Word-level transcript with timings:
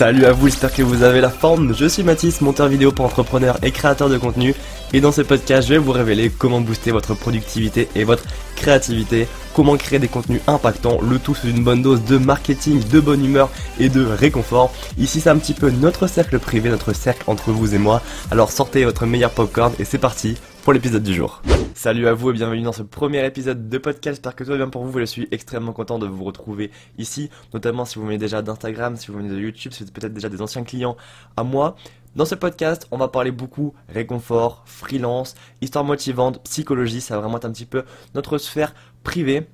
Salut 0.00 0.24
à 0.24 0.32
vous, 0.32 0.48
j'espère 0.48 0.72
que 0.72 0.80
vous 0.80 1.02
avez 1.02 1.20
la 1.20 1.28
forme. 1.28 1.74
Je 1.74 1.84
suis 1.84 2.02
Mathis, 2.02 2.40
monteur 2.40 2.68
vidéo 2.68 2.90
pour 2.90 3.04
entrepreneurs 3.04 3.58
et 3.62 3.70
créateur 3.70 4.08
de 4.08 4.16
contenu. 4.16 4.54
Et 4.94 5.02
dans 5.02 5.12
ce 5.12 5.20
podcast, 5.20 5.68
je 5.68 5.74
vais 5.74 5.78
vous 5.78 5.92
révéler 5.92 6.30
comment 6.30 6.62
booster 6.62 6.90
votre 6.90 7.12
productivité 7.12 7.86
et 7.94 8.04
votre 8.04 8.24
créativité, 8.56 9.28
comment 9.54 9.76
créer 9.76 9.98
des 9.98 10.08
contenus 10.08 10.40
impactants, 10.46 11.02
le 11.02 11.18
tout 11.18 11.34
sous 11.34 11.48
une 11.48 11.62
bonne 11.62 11.82
dose 11.82 12.02
de 12.02 12.16
marketing, 12.16 12.82
de 12.88 12.98
bonne 12.98 13.22
humeur 13.22 13.50
et 13.78 13.90
de 13.90 14.02
réconfort. 14.02 14.72
Ici, 14.96 15.20
c'est 15.20 15.28
un 15.28 15.36
petit 15.36 15.52
peu 15.52 15.68
notre 15.68 16.06
cercle 16.06 16.38
privé, 16.38 16.70
notre 16.70 16.94
cercle 16.94 17.24
entre 17.26 17.50
vous 17.50 17.74
et 17.74 17.78
moi. 17.78 18.00
Alors 18.30 18.52
sortez 18.52 18.86
votre 18.86 19.04
meilleur 19.04 19.32
popcorn 19.32 19.74
et 19.78 19.84
c'est 19.84 19.98
parti 19.98 20.38
pour 20.62 20.72
l'épisode 20.72 21.02
du 21.02 21.14
jour. 21.14 21.42
Salut 21.74 22.06
à 22.06 22.14
vous 22.14 22.30
et 22.30 22.32
bienvenue 22.34 22.62
dans 22.62 22.72
ce 22.72 22.82
premier 22.82 23.24
épisode 23.24 23.68
de 23.68 23.78
podcast. 23.78 24.16
J'espère 24.16 24.36
que 24.36 24.44
tout 24.44 24.50
va 24.50 24.56
bien 24.56 24.68
pour 24.68 24.84
vous. 24.84 24.98
Je 24.98 25.04
suis 25.04 25.28
extrêmement 25.30 25.72
content 25.72 25.98
de 25.98 26.06
vous 26.06 26.24
retrouver 26.24 26.70
ici, 26.98 27.30
notamment 27.54 27.84
si 27.84 27.98
vous 27.98 28.04
venez 28.04 28.18
déjà 28.18 28.42
d'Instagram, 28.42 28.96
si 28.96 29.08
vous 29.08 29.18
venez 29.18 29.30
de 29.30 29.38
YouTube, 29.38 29.72
si 29.72 29.82
vous 29.82 29.88
êtes 29.88 29.94
peut-être 29.94 30.12
déjà 30.12 30.28
des 30.28 30.42
anciens 30.42 30.64
clients 30.64 30.96
à 31.36 31.44
moi. 31.44 31.76
Dans 32.16 32.24
ce 32.24 32.34
podcast, 32.34 32.86
on 32.90 32.98
va 32.98 33.08
parler 33.08 33.30
beaucoup 33.30 33.72
réconfort, 33.88 34.62
freelance, 34.66 35.34
histoire 35.60 35.84
motivante, 35.84 36.42
psychologie. 36.44 37.00
Ça 37.00 37.14
va 37.14 37.22
vraiment 37.22 37.38
être 37.38 37.46
un 37.46 37.52
petit 37.52 37.66
peu 37.66 37.84
notre 38.14 38.36
sphère 38.38 38.74
privée. 39.02 39.46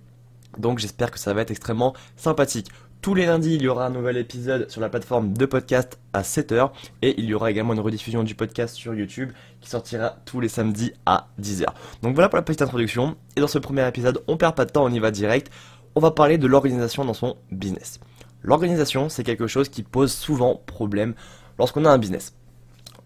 Donc 0.58 0.78
j'espère 0.78 1.10
que 1.10 1.18
ça 1.18 1.34
va 1.34 1.42
être 1.42 1.50
extrêmement 1.50 1.94
sympathique. 2.16 2.68
Tous 3.06 3.14
les 3.14 3.26
lundis, 3.26 3.54
il 3.54 3.62
y 3.62 3.68
aura 3.68 3.86
un 3.86 3.90
nouvel 3.90 4.16
épisode 4.16 4.68
sur 4.68 4.80
la 4.80 4.88
plateforme 4.88 5.32
de 5.32 5.46
podcast 5.46 6.00
à 6.12 6.22
7h 6.22 6.72
et 7.02 7.14
il 7.20 7.26
y 7.26 7.34
aura 7.34 7.52
également 7.52 7.72
une 7.72 7.78
rediffusion 7.78 8.24
du 8.24 8.34
podcast 8.34 8.74
sur 8.74 8.96
YouTube 8.96 9.30
qui 9.60 9.70
sortira 9.70 10.16
tous 10.24 10.40
les 10.40 10.48
samedis 10.48 10.92
à 11.06 11.28
10h. 11.40 11.66
Donc 12.02 12.16
voilà 12.16 12.28
pour 12.28 12.36
la 12.36 12.42
petite 12.42 12.62
introduction 12.62 13.16
et 13.36 13.40
dans 13.40 13.46
ce 13.46 13.60
premier 13.60 13.86
épisode, 13.86 14.24
on 14.26 14.36
perd 14.36 14.56
pas 14.56 14.64
de 14.64 14.72
temps, 14.72 14.84
on 14.84 14.88
y 14.88 14.98
va 14.98 15.12
direct. 15.12 15.52
On 15.94 16.00
va 16.00 16.10
parler 16.10 16.36
de 16.36 16.48
l'organisation 16.48 17.04
dans 17.04 17.14
son 17.14 17.36
business. 17.52 18.00
L'organisation, 18.42 19.08
c'est 19.08 19.22
quelque 19.22 19.46
chose 19.46 19.68
qui 19.68 19.84
pose 19.84 20.12
souvent 20.12 20.60
problème 20.66 21.14
lorsqu'on 21.60 21.84
a 21.84 21.90
un 21.90 21.98
business. 21.98 22.34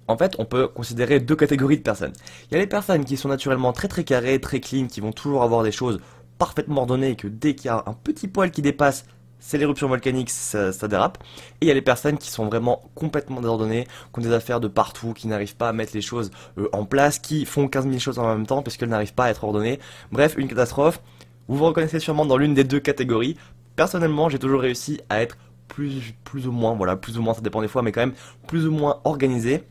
En 0.08 0.16
fait, 0.16 0.34
on 0.38 0.46
peut 0.46 0.66
considérer 0.66 1.20
deux 1.20 1.36
catégories 1.36 1.76
de 1.76 1.82
personnes. 1.82 2.14
Il 2.50 2.54
y 2.54 2.56
a 2.56 2.58
les 2.58 2.66
personnes 2.66 3.04
qui 3.04 3.18
sont 3.18 3.28
naturellement 3.28 3.74
très 3.74 3.88
très 3.88 4.04
carrées, 4.04 4.40
très 4.40 4.60
clean, 4.60 4.86
qui 4.86 5.02
vont 5.02 5.12
toujours 5.12 5.42
avoir 5.42 5.62
des 5.62 5.72
choses 5.72 6.00
parfaitement 6.38 6.80
ordonnées 6.80 7.10
et 7.10 7.16
que 7.16 7.28
dès 7.28 7.54
qu'il 7.54 7.66
y 7.66 7.68
a 7.68 7.84
un 7.84 7.92
petit 7.92 8.28
poil 8.28 8.50
qui 8.50 8.62
dépasse, 8.62 9.04
c'est 9.40 9.58
l'éruption 9.58 9.88
volcanique, 9.88 10.30
ça, 10.30 10.70
dérape. 10.86 11.18
Et 11.60 11.66
il 11.66 11.68
y 11.68 11.70
a 11.70 11.74
les 11.74 11.82
personnes 11.82 12.18
qui 12.18 12.30
sont 12.30 12.46
vraiment 12.46 12.82
complètement 12.94 13.40
désordonnées, 13.40 13.84
qui 13.84 14.20
ont 14.20 14.22
des 14.22 14.32
affaires 14.32 14.60
de 14.60 14.68
partout, 14.68 15.12
qui 15.12 15.26
n'arrivent 15.26 15.56
pas 15.56 15.70
à 15.70 15.72
mettre 15.72 15.92
les 15.94 16.02
choses 16.02 16.30
euh, 16.58 16.68
en 16.72 16.84
place, 16.84 17.18
qui 17.18 17.46
font 17.46 17.66
15 17.66 17.86
000 17.86 17.98
choses 17.98 18.18
en 18.18 18.28
même 18.28 18.46
temps 18.46 18.62
parce 18.62 18.76
qu'elles 18.76 18.90
n'arrivent 18.90 19.14
pas 19.14 19.24
à 19.24 19.30
être 19.30 19.42
ordonnées. 19.42 19.80
Bref, 20.12 20.34
une 20.36 20.48
catastrophe. 20.48 21.00
Vous 21.48 21.56
vous 21.56 21.64
reconnaissez 21.64 21.98
sûrement 21.98 22.26
dans 22.26 22.36
l'une 22.36 22.54
des 22.54 22.64
deux 22.64 22.78
catégories. 22.78 23.36
Personnellement, 23.74 24.28
j'ai 24.28 24.38
toujours 24.38 24.60
réussi 24.60 25.00
à 25.08 25.22
être 25.22 25.36
plus, 25.68 26.14
plus 26.24 26.46
ou 26.46 26.52
moins, 26.52 26.74
voilà, 26.74 26.96
plus 26.96 27.18
ou 27.18 27.22
moins, 27.22 27.34
ça 27.34 27.40
dépend 27.40 27.62
des 27.62 27.68
fois, 27.68 27.82
mais 27.82 27.92
quand 27.92 28.00
même 28.00 28.14
plus 28.46 28.66
ou 28.66 28.72
moins 28.72 29.00
organisé. 29.04 29.64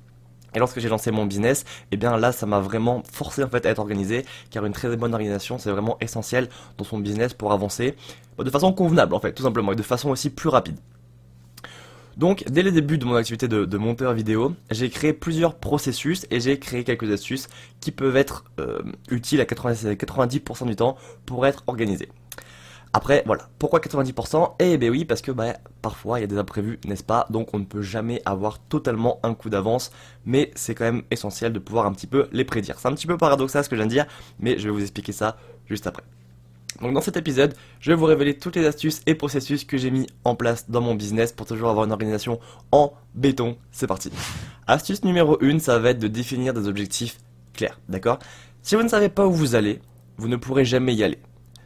Et 0.54 0.60
lorsque 0.60 0.80
j'ai 0.80 0.90
lancé 0.90 1.12
mon 1.12 1.26
business, 1.26 1.66
eh 1.92 1.98
bien 1.98 2.18
là, 2.18 2.32
ça 2.32 2.46
m'a 2.46 2.60
vraiment 2.60 3.04
forcé 3.12 3.44
en 3.44 3.50
fait 3.50 3.66
à 3.66 3.70
être 3.70 3.80
organisé, 3.80 4.26
car 4.50 4.66
une 4.66 4.74
très 4.74 4.96
bonne 4.96 5.14
organisation, 5.14 5.58
c'est 5.58 5.72
vraiment 5.72 5.98
essentiel 6.02 6.50
dans 6.78 6.84
son 6.86 7.00
business 7.00 7.34
pour 7.34 7.52
avancer 7.52 7.96
de 8.44 8.50
façon 8.50 8.74
convenable 8.74 9.14
en 9.14 9.20
fait, 9.20 9.34
tout 9.34 9.44
simplement, 9.44 9.74
et 9.74 9.76
de 9.76 9.84
façon 9.84 10.10
aussi 10.10 10.30
plus 10.30 10.50
rapide. 10.50 10.78
Donc, 12.18 12.44
dès 12.50 12.64
le 12.64 12.72
début 12.72 12.98
de 12.98 13.06
mon 13.06 13.16
activité 13.16 13.48
de, 13.48 13.78
monteur 13.78 14.14
vidéo, 14.14 14.54
j'ai 14.72 14.90
créé 14.90 15.14
plusieurs 15.14 15.56
processus 15.56 16.26
et 16.32 16.42
j'ai 16.42 16.60
créé 16.60 16.84
quelques 16.84 17.10
astuces 17.10 17.48
qui 17.80 17.92
peuvent 17.92 18.18
être 18.18 18.44
euh, 18.60 18.82
utiles 19.10 19.40
à 19.40 19.46
90% 19.46 20.68
du 20.68 20.76
temps 20.76 20.98
pour 21.26 21.48
être 21.48 21.64
organisé. 21.68 22.10
Après, 22.92 23.24
voilà. 23.26 23.50
Pourquoi 23.60 23.80
90% 23.80 24.56
Eh 24.60 24.78
ben 24.78 24.90
oui, 24.90 25.06
parce 25.06 25.22
que 25.22 25.32
bah, 25.32 25.54
parfois 25.82 26.20
il 26.20 26.22
y 26.22 26.24
a 26.24 26.28
des 26.28 26.38
imprévus, 26.38 26.80
n'est-ce 26.86 27.04
pas? 27.04 27.28
Donc 27.30 27.54
on 27.54 27.60
ne 27.60 27.66
peut 27.66 27.84
jamais 27.84 28.22
avoir 28.26 28.60
totalement 28.60 29.20
un 29.22 29.36
coup 29.36 29.50
d'avance, 29.50 29.92
mais 30.26 30.52
c'est 30.56 30.74
quand 30.74 30.86
même 30.86 31.04
essentiel 31.12 31.54
de 31.54 31.60
pouvoir 31.60 31.86
un 31.86 31.94
petit 31.94 32.08
peu 32.08 32.28
les 32.32 32.46
prédire. 32.46 32.80
C'est 32.80 32.88
un 32.88 32.94
petit 32.94 33.08
peu 33.08 33.18
paradoxal 33.18 33.64
ce 33.64 33.70
que 33.70 33.76
je 33.76 33.82
viens 33.82 33.88
de 33.88 33.92
dire, 33.92 34.08
mais 34.40 34.58
je 34.58 34.66
vais 34.66 34.74
vous 34.74 34.82
expliquer 34.82 35.12
ça 35.12 35.38
juste 35.68 35.86
après. 35.86 36.04
Donc 36.82 36.94
dans 36.94 37.02
cet 37.02 37.18
épisode, 37.18 37.54
je 37.80 37.92
vais 37.92 37.96
vous 37.96 38.06
révéler 38.06 38.38
toutes 38.38 38.56
les 38.56 38.66
astuces 38.66 39.02
et 39.06 39.14
processus 39.14 39.66
que 39.66 39.78
j'ai 39.78 39.92
mis 39.92 40.08
en 40.24 40.36
place 40.36 40.70
dans 40.70 40.82
mon 40.82 40.96
business 40.96 41.32
pour 41.32 41.46
toujours 41.46 41.70
avoir 41.70 41.86
une 41.86 41.92
organisation 41.92 42.40
en 42.72 42.94
béton. 43.14 43.58
C'est 43.72 43.88
parti. 43.88 44.12
Astuce 44.66 45.04
numéro 45.04 45.38
1, 45.44 45.60
ça 45.60 45.78
va 45.78 45.92
être 45.92 46.00
de 46.00 46.08
définir 46.08 46.54
des 46.54 46.68
objectifs 46.68 47.18
clairs, 47.54 47.80
d'accord? 47.90 48.20
Si 48.64 48.76
vous 48.76 48.84
ne 48.84 48.88
savez 48.88 49.10
pas 49.10 49.28
où 49.28 49.32
vous 49.32 49.56
allez, 49.56 49.80
vous 50.18 50.28
ne 50.28 50.38
pourrez 50.38 50.66
jamais 50.66 50.96
y 50.96 51.04
aller. 51.04 51.20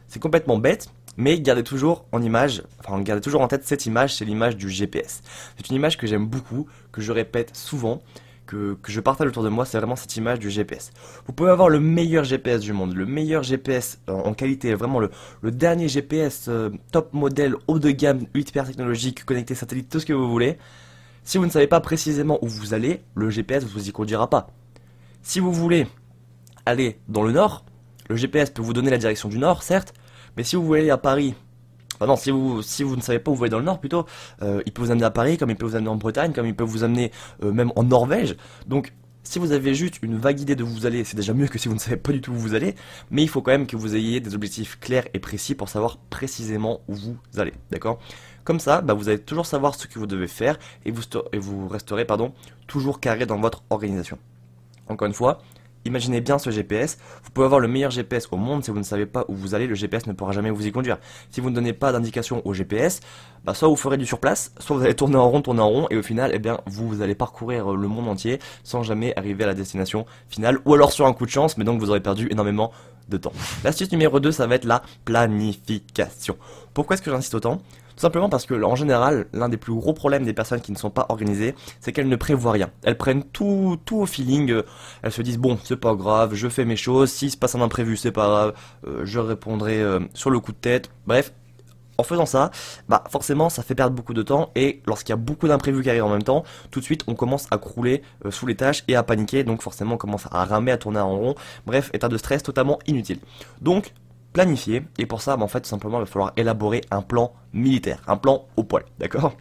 C'est 0.08 0.20
complètement 0.20 0.58
bête, 0.58 0.88
mais 1.16 1.40
gardez 1.40 1.62
toujours 1.62 2.04
en 2.12 2.22
image, 2.22 2.62
enfin 2.80 3.00
gardez 3.00 3.22
toujours 3.22 3.40
en 3.40 3.48
tête 3.48 3.64
cette 3.64 3.86
image, 3.86 4.14
c'est 4.14 4.24
l'image 4.24 4.56
du 4.56 4.68
GPS. 4.68 5.22
C'est 5.56 5.68
une 5.70 5.76
image 5.76 5.96
que 5.96 6.06
j'aime 6.06 6.26
beaucoup, 6.26 6.66
que 6.92 7.00
je 7.00 7.12
répète 7.12 7.56
souvent, 7.56 8.02
que, 8.46 8.76
je 8.86 9.00
partage 9.00 9.28
autour 9.28 9.42
de 9.42 9.48
moi, 9.48 9.64
c'est 9.64 9.78
vraiment 9.78 9.96
cette 9.96 10.16
image 10.16 10.38
du 10.38 10.50
GPS. 10.50 10.92
Vous 11.26 11.32
pouvez 11.32 11.50
avoir 11.50 11.68
le 11.68 11.80
meilleur 11.80 12.24
GPS 12.24 12.60
du 12.60 12.72
monde, 12.72 12.94
le 12.94 13.06
meilleur 13.06 13.42
GPS 13.42 13.98
en, 14.06 14.34
qualité, 14.34 14.74
vraiment 14.74 15.00
le, 15.00 15.10
dernier 15.50 15.88
GPS 15.88 16.46
euh, 16.48 16.70
top 16.92 17.12
modèle, 17.12 17.54
haut 17.66 17.78
de 17.78 17.90
gamme, 17.90 18.26
hyper 18.34 18.66
technologique, 18.66 19.24
connecté 19.24 19.54
satellite, 19.54 19.88
tout 19.88 20.00
ce 20.00 20.06
que 20.06 20.12
vous 20.12 20.30
voulez. 20.30 20.58
Si 21.24 21.38
vous 21.38 21.46
ne 21.46 21.50
savez 21.50 21.66
pas 21.66 21.80
précisément 21.80 22.38
où 22.42 22.48
vous 22.48 22.74
allez, 22.74 23.02
le 23.14 23.30
GPS 23.30 23.64
ne 23.64 23.68
vous 23.68 23.88
y 23.88 23.92
conduira 23.92 24.28
pas. 24.28 24.50
Si 25.22 25.40
vous 25.40 25.52
voulez 25.52 25.86
aller 26.66 26.98
dans 27.08 27.22
le 27.22 27.32
nord, 27.32 27.64
le 28.10 28.16
GPS 28.16 28.50
peut 28.50 28.62
vous 28.62 28.74
donner 28.74 28.90
la 28.90 28.98
direction 28.98 29.28
du 29.28 29.38
nord, 29.38 29.62
certes, 29.62 29.94
mais 30.36 30.44
si 30.44 30.56
vous 30.56 30.64
voulez 30.64 30.80
aller 30.80 30.90
à 30.90 30.98
Paris, 30.98 31.34
enfin 31.94 32.06
non, 32.06 32.16
si 32.16 32.30
vous, 32.30 32.62
si 32.62 32.82
vous 32.82 32.96
ne 32.96 33.00
savez 33.00 33.18
pas 33.18 33.30
où 33.30 33.34
vous 33.34 33.38
voulez 33.38 33.50
dans 33.50 33.58
le 33.58 33.64
nord 33.64 33.80
plutôt, 33.80 34.06
euh, 34.42 34.62
il 34.66 34.72
peut 34.72 34.82
vous 34.82 34.90
amener 34.90 35.04
à 35.04 35.10
Paris, 35.10 35.38
comme 35.38 35.50
il 35.50 35.56
peut 35.56 35.66
vous 35.66 35.76
amener 35.76 35.90
en 35.90 35.96
Bretagne, 35.96 36.32
comme 36.32 36.46
il 36.46 36.54
peut 36.54 36.64
vous 36.64 36.84
amener 36.84 37.10
euh, 37.42 37.52
même 37.52 37.72
en 37.76 37.84
Norvège. 37.84 38.36
Donc, 38.66 38.92
si 39.24 39.38
vous 39.38 39.52
avez 39.52 39.74
juste 39.74 40.00
une 40.02 40.18
vague 40.18 40.40
idée 40.40 40.54
de 40.54 40.62
où 40.62 40.66
vous 40.66 40.86
allez, 40.86 41.02
c'est 41.02 41.16
déjà 41.16 41.32
mieux 41.32 41.48
que 41.48 41.58
si 41.58 41.68
vous 41.68 41.74
ne 41.74 41.80
savez 41.80 41.96
pas 41.96 42.12
du 42.12 42.20
tout 42.20 42.32
où 42.32 42.36
vous 42.36 42.54
allez, 42.54 42.74
mais 43.10 43.22
il 43.22 43.28
faut 43.28 43.40
quand 43.40 43.52
même 43.52 43.66
que 43.66 43.76
vous 43.76 43.96
ayez 43.96 44.20
des 44.20 44.34
objectifs 44.34 44.78
clairs 44.78 45.06
et 45.14 45.18
précis 45.18 45.54
pour 45.54 45.68
savoir 45.68 45.96
précisément 46.10 46.82
où 46.88 46.94
vous 46.94 47.16
allez, 47.38 47.54
d'accord? 47.70 47.98
Comme 48.44 48.60
ça, 48.60 48.82
bah, 48.82 48.92
vous 48.92 49.08
allez 49.08 49.18
toujours 49.18 49.46
savoir 49.46 49.74
ce 49.74 49.86
que 49.86 49.98
vous 49.98 50.06
devez 50.06 50.28
faire 50.28 50.58
et 50.84 50.90
vous, 50.90 51.02
et 51.32 51.38
vous 51.38 51.66
resterez 51.68 52.04
pardon, 52.04 52.34
toujours 52.66 53.00
carré 53.00 53.24
dans 53.24 53.40
votre 53.40 53.64
organisation. 53.70 54.18
Encore 54.88 55.06
une 55.06 55.14
fois, 55.14 55.40
Imaginez 55.84 56.20
bien 56.20 56.38
ce 56.38 56.50
GPS. 56.50 56.98
Vous 57.22 57.30
pouvez 57.30 57.44
avoir 57.44 57.60
le 57.60 57.68
meilleur 57.68 57.90
GPS 57.90 58.28
au 58.30 58.36
monde, 58.36 58.64
si 58.64 58.70
vous 58.70 58.78
ne 58.78 58.84
savez 58.84 59.06
pas 59.06 59.24
où 59.28 59.34
vous 59.34 59.54
allez, 59.54 59.66
le 59.66 59.74
GPS 59.74 60.06
ne 60.06 60.12
pourra 60.12 60.32
jamais 60.32 60.50
vous 60.50 60.66
y 60.66 60.72
conduire. 60.72 60.98
Si 61.30 61.40
vous 61.40 61.50
ne 61.50 61.54
donnez 61.54 61.72
pas 61.72 61.92
d'indication 61.92 62.42
au 62.46 62.54
GPS, 62.54 63.00
bah 63.44 63.54
soit 63.54 63.68
vous 63.68 63.76
ferez 63.76 63.96
du 63.96 64.06
surplace, 64.06 64.52
soit 64.58 64.76
vous 64.76 64.82
allez 64.82 64.94
tourner 64.94 65.16
en 65.16 65.28
rond, 65.28 65.42
tourner 65.42 65.60
en 65.60 65.68
rond, 65.68 65.86
et 65.90 65.96
au 65.96 66.02
final, 66.02 66.30
eh 66.32 66.38
bien, 66.38 66.60
vous, 66.66 67.02
allez 67.02 67.14
parcourir 67.14 67.72
le 67.72 67.88
monde 67.88 68.08
entier 68.08 68.38
sans 68.62 68.82
jamais 68.82 69.12
arriver 69.16 69.44
à 69.44 69.48
la 69.48 69.54
destination 69.54 70.06
finale, 70.28 70.58
ou 70.64 70.74
alors 70.74 70.92
sur 70.92 71.06
un 71.06 71.12
coup 71.12 71.26
de 71.26 71.30
chance, 71.30 71.58
mais 71.58 71.64
donc 71.64 71.80
vous 71.80 71.90
aurez 71.90 72.00
perdu 72.00 72.28
énormément 72.30 72.72
de 73.08 73.18
temps. 73.18 73.32
L'astuce 73.62 73.92
numéro 73.92 74.20
2, 74.20 74.32
ça 74.32 74.46
va 74.46 74.54
être 74.54 74.64
la 74.64 74.82
planification. 75.04 76.36
Pourquoi 76.72 76.94
est-ce 76.94 77.02
que 77.02 77.10
j'insiste 77.10 77.34
autant? 77.34 77.60
Tout 77.96 78.00
simplement 78.00 78.28
parce 78.28 78.46
que, 78.46 78.60
en 78.62 78.74
général, 78.74 79.26
l'un 79.32 79.48
des 79.48 79.56
plus 79.56 79.74
gros 79.74 79.92
problèmes 79.92 80.24
des 80.24 80.32
personnes 80.32 80.60
qui 80.60 80.72
ne 80.72 80.76
sont 80.76 80.90
pas 80.90 81.06
organisées, 81.08 81.54
c'est 81.80 81.92
qu'elles 81.92 82.08
ne 82.08 82.16
prévoient 82.16 82.52
rien. 82.52 82.70
Elles 82.82 82.98
prennent 82.98 83.22
tout, 83.24 83.78
tout 83.84 83.98
au 83.98 84.06
feeling. 84.06 84.50
Euh, 84.50 84.62
elles 85.02 85.12
se 85.12 85.22
disent 85.22 85.38
bon, 85.38 85.58
c'est 85.62 85.76
pas 85.76 85.94
grave, 85.94 86.34
je 86.34 86.48
fais 86.48 86.64
mes 86.64 86.76
choses. 86.76 87.10
S'il 87.10 87.30
se 87.30 87.36
passe 87.36 87.54
un 87.54 87.60
imprévu, 87.60 87.96
c'est 87.96 88.12
pas 88.12 88.26
grave. 88.26 88.54
Euh, 88.86 89.02
je 89.04 89.18
répondrai 89.20 89.80
euh, 89.80 90.00
sur 90.12 90.30
le 90.30 90.40
coup 90.40 90.52
de 90.52 90.56
tête. 90.56 90.90
Bref, 91.06 91.32
en 91.96 92.02
faisant 92.02 92.26
ça, 92.26 92.50
bah 92.88 93.04
forcément 93.08 93.48
ça 93.48 93.62
fait 93.62 93.76
perdre 93.76 93.94
beaucoup 93.94 94.14
de 94.14 94.22
temps 94.22 94.50
et 94.56 94.82
lorsqu'il 94.84 95.10
y 95.10 95.12
a 95.12 95.16
beaucoup 95.16 95.46
d'imprévus 95.46 95.84
qui 95.84 95.90
arrivent 95.90 96.02
en 96.02 96.08
même 96.08 96.24
temps, 96.24 96.42
tout 96.72 96.80
de 96.80 96.84
suite 96.84 97.04
on 97.06 97.14
commence 97.14 97.46
à 97.52 97.58
crouler 97.58 98.02
sous 98.30 98.46
les 98.46 98.56
tâches 98.56 98.82
et 98.88 98.96
à 98.96 99.04
paniquer, 99.04 99.44
donc 99.44 99.62
forcément 99.62 99.94
on 99.94 99.96
commence 99.96 100.26
à 100.32 100.44
ramer, 100.44 100.72
à 100.72 100.76
tourner 100.76 100.98
en 100.98 101.16
rond, 101.16 101.34
bref, 101.66 101.90
état 101.92 102.08
de 102.08 102.16
stress 102.16 102.42
totalement 102.42 102.80
inutile. 102.88 103.20
Donc 103.60 103.92
planifier. 104.34 104.82
Et 104.98 105.06
pour 105.06 105.22
ça, 105.22 105.38
bah, 105.38 105.44
en 105.44 105.48
fait, 105.48 105.62
tout 105.62 105.70
simplement, 105.70 105.96
il 105.96 106.00
va 106.00 106.06
falloir 106.06 106.32
élaborer 106.36 106.82
un 106.90 107.00
plan 107.00 107.32
militaire, 107.54 108.02
un 108.06 108.18
plan 108.18 108.46
au 108.58 108.64
poil, 108.64 108.84
d'accord? 108.98 109.34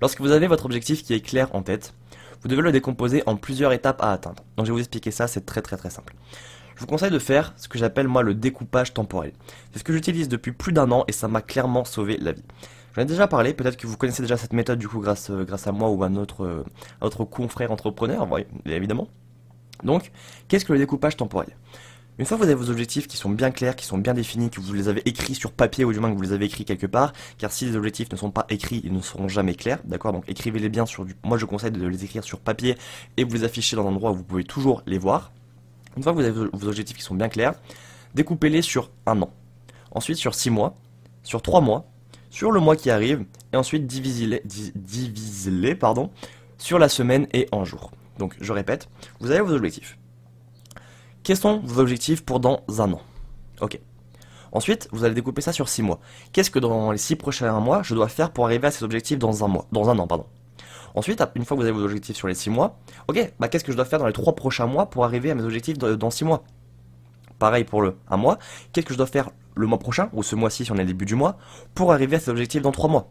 Lorsque 0.00 0.20
vous 0.20 0.32
avez 0.32 0.48
votre 0.48 0.64
objectif 0.64 1.04
qui 1.04 1.14
est 1.14 1.20
clair 1.20 1.54
en 1.54 1.62
tête, 1.62 1.94
vous 2.42 2.48
devez 2.48 2.62
le 2.62 2.72
décomposer 2.72 3.22
en 3.26 3.36
plusieurs 3.36 3.72
étapes 3.72 4.02
à 4.02 4.12
atteindre. 4.12 4.42
Donc 4.56 4.66
je 4.66 4.72
vais 4.72 4.74
vous 4.74 4.80
expliquer 4.80 5.10
ça, 5.10 5.28
c'est 5.28 5.44
très 5.44 5.62
très 5.62 5.76
très 5.76 5.90
simple. 5.90 6.14
Je 6.74 6.80
vous 6.80 6.86
conseille 6.86 7.10
de 7.10 7.18
faire 7.18 7.52
ce 7.56 7.66
que 7.66 7.78
j'appelle 7.78 8.06
moi 8.06 8.22
le 8.22 8.34
découpage 8.34 8.94
temporel. 8.94 9.32
C'est 9.72 9.80
ce 9.80 9.84
que 9.84 9.92
j'utilise 9.92 10.28
depuis 10.28 10.52
plus 10.52 10.72
d'un 10.72 10.90
an 10.92 11.04
et 11.08 11.12
ça 11.12 11.26
m'a 11.26 11.42
clairement 11.42 11.84
sauvé 11.84 12.16
la 12.16 12.32
vie. 12.32 12.44
J'en 12.94 13.02
ai 13.02 13.04
déjà 13.04 13.26
parlé, 13.26 13.54
peut-être 13.54 13.76
que 13.76 13.88
vous 13.88 13.96
connaissez 13.96 14.22
déjà 14.22 14.36
cette 14.36 14.52
méthode 14.52 14.78
du 14.78 14.88
coup 14.88 15.00
grâce, 15.00 15.30
euh, 15.30 15.44
grâce 15.44 15.66
à 15.66 15.72
moi 15.72 15.90
ou 15.90 16.04
à 16.04 16.08
notre, 16.08 16.44
euh, 16.44 16.64
à 17.00 17.04
notre 17.04 17.24
confrère 17.24 17.72
entrepreneur, 17.72 18.26
oui, 18.30 18.46
évidemment. 18.66 19.08
Donc, 19.82 20.12
qu'est-ce 20.46 20.64
que 20.64 20.72
le 20.72 20.78
découpage 20.78 21.16
temporel? 21.16 21.48
Une 22.18 22.24
fois 22.24 22.36
que 22.36 22.42
vous 22.42 22.48
avez 22.48 22.54
vos 22.54 22.70
objectifs 22.70 23.06
qui 23.06 23.16
sont 23.16 23.30
bien 23.30 23.50
clairs, 23.50 23.76
qui 23.76 23.86
sont 23.86 23.98
bien 23.98 24.12
définis, 24.12 24.50
que 24.50 24.60
vous 24.60 24.72
les 24.72 24.88
avez 24.88 25.02
écrits 25.08 25.34
sur 25.34 25.52
papier 25.52 25.84
ou 25.84 25.92
du 25.92 26.00
moins 26.00 26.10
que 26.10 26.16
vous 26.16 26.22
les 26.22 26.32
avez 26.32 26.46
écrits 26.46 26.64
quelque 26.64 26.86
part, 26.86 27.12
car 27.38 27.52
si 27.52 27.64
les 27.66 27.76
objectifs 27.76 28.10
ne 28.10 28.16
sont 28.16 28.30
pas 28.30 28.44
écrits, 28.48 28.80
ils 28.84 28.92
ne 28.92 29.00
seront 29.00 29.28
jamais 29.28 29.54
clairs, 29.54 29.78
d'accord? 29.84 30.12
Donc 30.12 30.24
écrivez-les 30.28 30.68
bien 30.68 30.84
sur 30.84 31.04
du... 31.04 31.14
Moi 31.22 31.38
je 31.38 31.44
conseille 31.44 31.70
de 31.70 31.86
les 31.86 32.04
écrire 32.04 32.24
sur 32.24 32.40
papier 32.40 32.76
et 33.16 33.24
vous 33.24 33.34
les 33.34 33.44
afficher 33.44 33.76
dans 33.76 33.86
un 33.86 33.90
endroit 33.90 34.10
où 34.10 34.16
vous 34.16 34.24
pouvez 34.24 34.44
toujours 34.44 34.82
les 34.86 34.98
voir. 34.98 35.32
Une 35.96 36.02
fois 36.02 36.12
que 36.12 36.18
vous 36.18 36.24
avez 36.24 36.48
vos 36.52 36.68
objectifs 36.68 36.96
qui 36.96 37.02
sont 37.02 37.14
bien 37.14 37.28
clairs, 37.28 37.54
découpez-les 38.14 38.62
sur 38.62 38.90
un 39.06 39.22
an. 39.22 39.30
Ensuite 39.92 40.18
sur 40.18 40.34
six 40.34 40.50
mois, 40.50 40.76
sur 41.22 41.40
trois 41.40 41.60
mois, 41.60 41.88
sur 42.30 42.50
le 42.50 42.60
mois 42.60 42.76
qui 42.76 42.90
arrive 42.90 43.24
et 43.52 43.56
ensuite 43.56 43.86
divisez-les 43.86 44.42
sur 46.58 46.78
la 46.78 46.88
semaine 46.88 47.28
et 47.32 47.48
en 47.52 47.64
jours. 47.64 47.92
Donc 48.18 48.34
je 48.40 48.52
répète, 48.52 48.88
vous 49.20 49.30
avez 49.30 49.40
vos 49.40 49.54
objectifs. 49.54 49.96
Quels 51.28 51.36
sont 51.36 51.60
vos 51.62 51.82
objectifs 51.82 52.24
pour 52.24 52.40
dans 52.40 52.62
un 52.78 52.90
an 52.90 53.02
Ok. 53.60 53.78
Ensuite, 54.50 54.88
vous 54.92 55.04
allez 55.04 55.12
découper 55.12 55.42
ça 55.42 55.52
sur 55.52 55.68
6 55.68 55.82
mois. 55.82 56.00
Qu'est-ce 56.32 56.50
que 56.50 56.58
dans 56.58 56.90
les 56.90 56.96
6 56.96 57.16
prochains 57.16 57.60
mois, 57.60 57.82
je 57.82 57.94
dois 57.94 58.08
faire 58.08 58.30
pour 58.30 58.46
arriver 58.46 58.68
à 58.68 58.70
ces 58.70 58.82
objectifs 58.82 59.18
dans 59.18 59.44
un 59.44 59.48
mois, 59.48 59.66
dans 59.70 59.90
un 59.90 59.98
an, 59.98 60.06
pardon. 60.06 60.24
Ensuite, 60.94 61.22
une 61.34 61.44
fois 61.44 61.54
que 61.54 61.60
vous 61.60 61.68
avez 61.68 61.78
vos 61.78 61.84
objectifs 61.84 62.16
sur 62.16 62.28
les 62.28 62.34
6 62.34 62.48
mois, 62.48 62.78
ok, 63.08 63.34
bah 63.38 63.48
qu'est-ce 63.48 63.62
que 63.62 63.72
je 63.72 63.76
dois 63.76 63.84
faire 63.84 63.98
dans 63.98 64.06
les 64.06 64.14
3 64.14 64.34
prochains 64.36 64.64
mois 64.64 64.88
pour 64.88 65.04
arriver 65.04 65.30
à 65.30 65.34
mes 65.34 65.42
objectifs 65.42 65.76
dans 65.76 66.10
6 66.10 66.24
mois? 66.24 66.44
Pareil 67.38 67.64
pour 67.64 67.82
le 67.82 67.98
1 68.08 68.16
mois, 68.16 68.38
qu'est-ce 68.72 68.86
que 68.86 68.94
je 68.94 68.98
dois 68.98 69.06
faire 69.06 69.28
le 69.54 69.66
mois 69.66 69.78
prochain, 69.78 70.08
ou 70.14 70.22
ce 70.22 70.34
mois-ci 70.34 70.64
si 70.64 70.72
on 70.72 70.76
est 70.76 70.78
le 70.78 70.86
début 70.86 71.04
du 71.04 71.14
mois, 71.14 71.36
pour 71.74 71.92
arriver 71.92 72.16
à 72.16 72.20
ces 72.20 72.30
objectifs 72.30 72.62
dans 72.62 72.72
3 72.72 72.88
mois? 72.88 73.10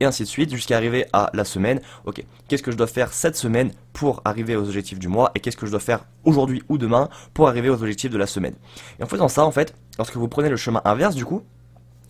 Et 0.00 0.04
ainsi 0.04 0.22
de 0.22 0.28
suite 0.28 0.50
jusqu'à 0.50 0.76
arriver 0.76 1.06
à 1.12 1.30
la 1.34 1.44
semaine. 1.44 1.80
Ok, 2.04 2.24
qu'est-ce 2.48 2.62
que 2.62 2.70
je 2.70 2.76
dois 2.76 2.86
faire 2.86 3.12
cette 3.12 3.36
semaine 3.36 3.72
pour 3.92 4.22
arriver 4.24 4.56
aux 4.56 4.64
objectifs 4.64 4.98
du 4.98 5.08
mois 5.08 5.30
et 5.34 5.40
qu'est-ce 5.40 5.56
que 5.56 5.66
je 5.66 5.70
dois 5.70 5.80
faire 5.80 6.04
aujourd'hui 6.24 6.62
ou 6.68 6.78
demain 6.78 7.08
pour 7.34 7.48
arriver 7.48 7.68
aux 7.68 7.82
objectifs 7.82 8.10
de 8.10 8.18
la 8.18 8.26
semaine? 8.26 8.54
Et 8.98 9.02
en 9.02 9.06
faisant 9.06 9.28
ça, 9.28 9.44
en 9.44 9.50
fait, 9.50 9.74
lorsque 9.98 10.16
vous 10.16 10.28
prenez 10.28 10.48
le 10.48 10.56
chemin 10.56 10.80
inverse 10.84 11.14
du 11.14 11.24
coup, 11.24 11.42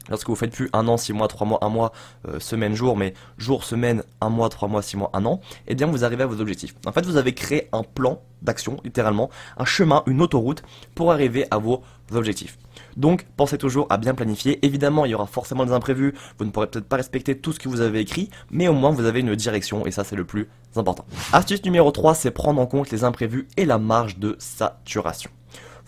lorsque 0.09 0.29
vous 0.29 0.37
faites 0.37 0.53
plus 0.53 0.69
un 0.73 0.89
an, 0.89 0.97
six 0.97 1.13
mois, 1.13 1.29
trois 1.29 1.47
mois, 1.47 1.59
un 1.63 1.69
mois, 1.69 1.93
euh, 2.27 2.41
semaine, 2.41 2.75
jour, 2.75 2.97
mais 2.97 3.15
jour, 3.37 3.65
semaine, 3.65 4.03
un 4.21 4.29
mois, 4.29 4.49
trois 4.49 4.69
mois, 4.69 4.83
six 4.83 4.97
mois, 4.97 5.11
un 5.13 5.25
an, 5.25 5.41
eh 5.67 5.75
bien 5.75 5.87
vous 5.87 6.05
arrivez 6.05 6.23
à 6.25 6.27
vos 6.27 6.41
objectifs. 6.41 6.75
En 6.87 6.93
fait, 6.93 7.05
vous 7.07 7.17
avez 7.17 7.35
créé 7.35 7.69
un 7.73 7.83
plan 7.83 8.21
d'action, 8.43 8.79
littéralement, 8.85 9.31
un 9.57 9.65
chemin, 9.65 10.03
une 10.07 10.23
autoroute 10.23 10.63
pour 10.95 11.13
arriver 11.13 11.47
à 11.51 11.59
vos 11.59 11.83
objectifs. 12.13 12.59
Donc, 12.97 13.27
pensez 13.37 13.59
toujours 13.59 13.87
à 13.91 13.97
bien 13.97 14.15
planifier. 14.15 14.65
Évidemment, 14.65 15.05
il 15.05 15.11
y 15.11 15.15
aura 15.15 15.27
forcément 15.27 15.67
des 15.67 15.73
imprévus. 15.73 16.15
Vous 16.39 16.45
ne 16.45 16.51
pourrez 16.51 16.69
peut-être 16.69 16.89
pas 16.89 16.97
respecter 16.97 17.39
tout 17.39 17.53
ce 17.53 17.59
que 17.59 17.69
vous 17.69 17.81
avez 17.81 18.01
écrit, 18.01 18.31
mais 18.51 18.69
au 18.69 18.73
moins 18.73 18.91
vous 18.91 19.05
avez 19.05 19.21
une 19.21 19.35
direction 19.35 19.87
et 19.87 19.91
ça, 19.91 20.05
c'est 20.05 20.17
le 20.17 20.25
plus 20.25 20.49
important. 20.77 21.05
Astuce 21.33 21.65
numéro 21.65 21.91
3, 21.91 22.15
c'est 22.15 22.31
prendre 22.31 22.61
en 22.61 22.67
compte 22.67 22.91
les 22.91 23.05
imprévus 23.05 23.49
et 23.57 23.65
la 23.65 23.79
marge 23.79 24.19
de 24.19 24.37
saturation. 24.39 25.31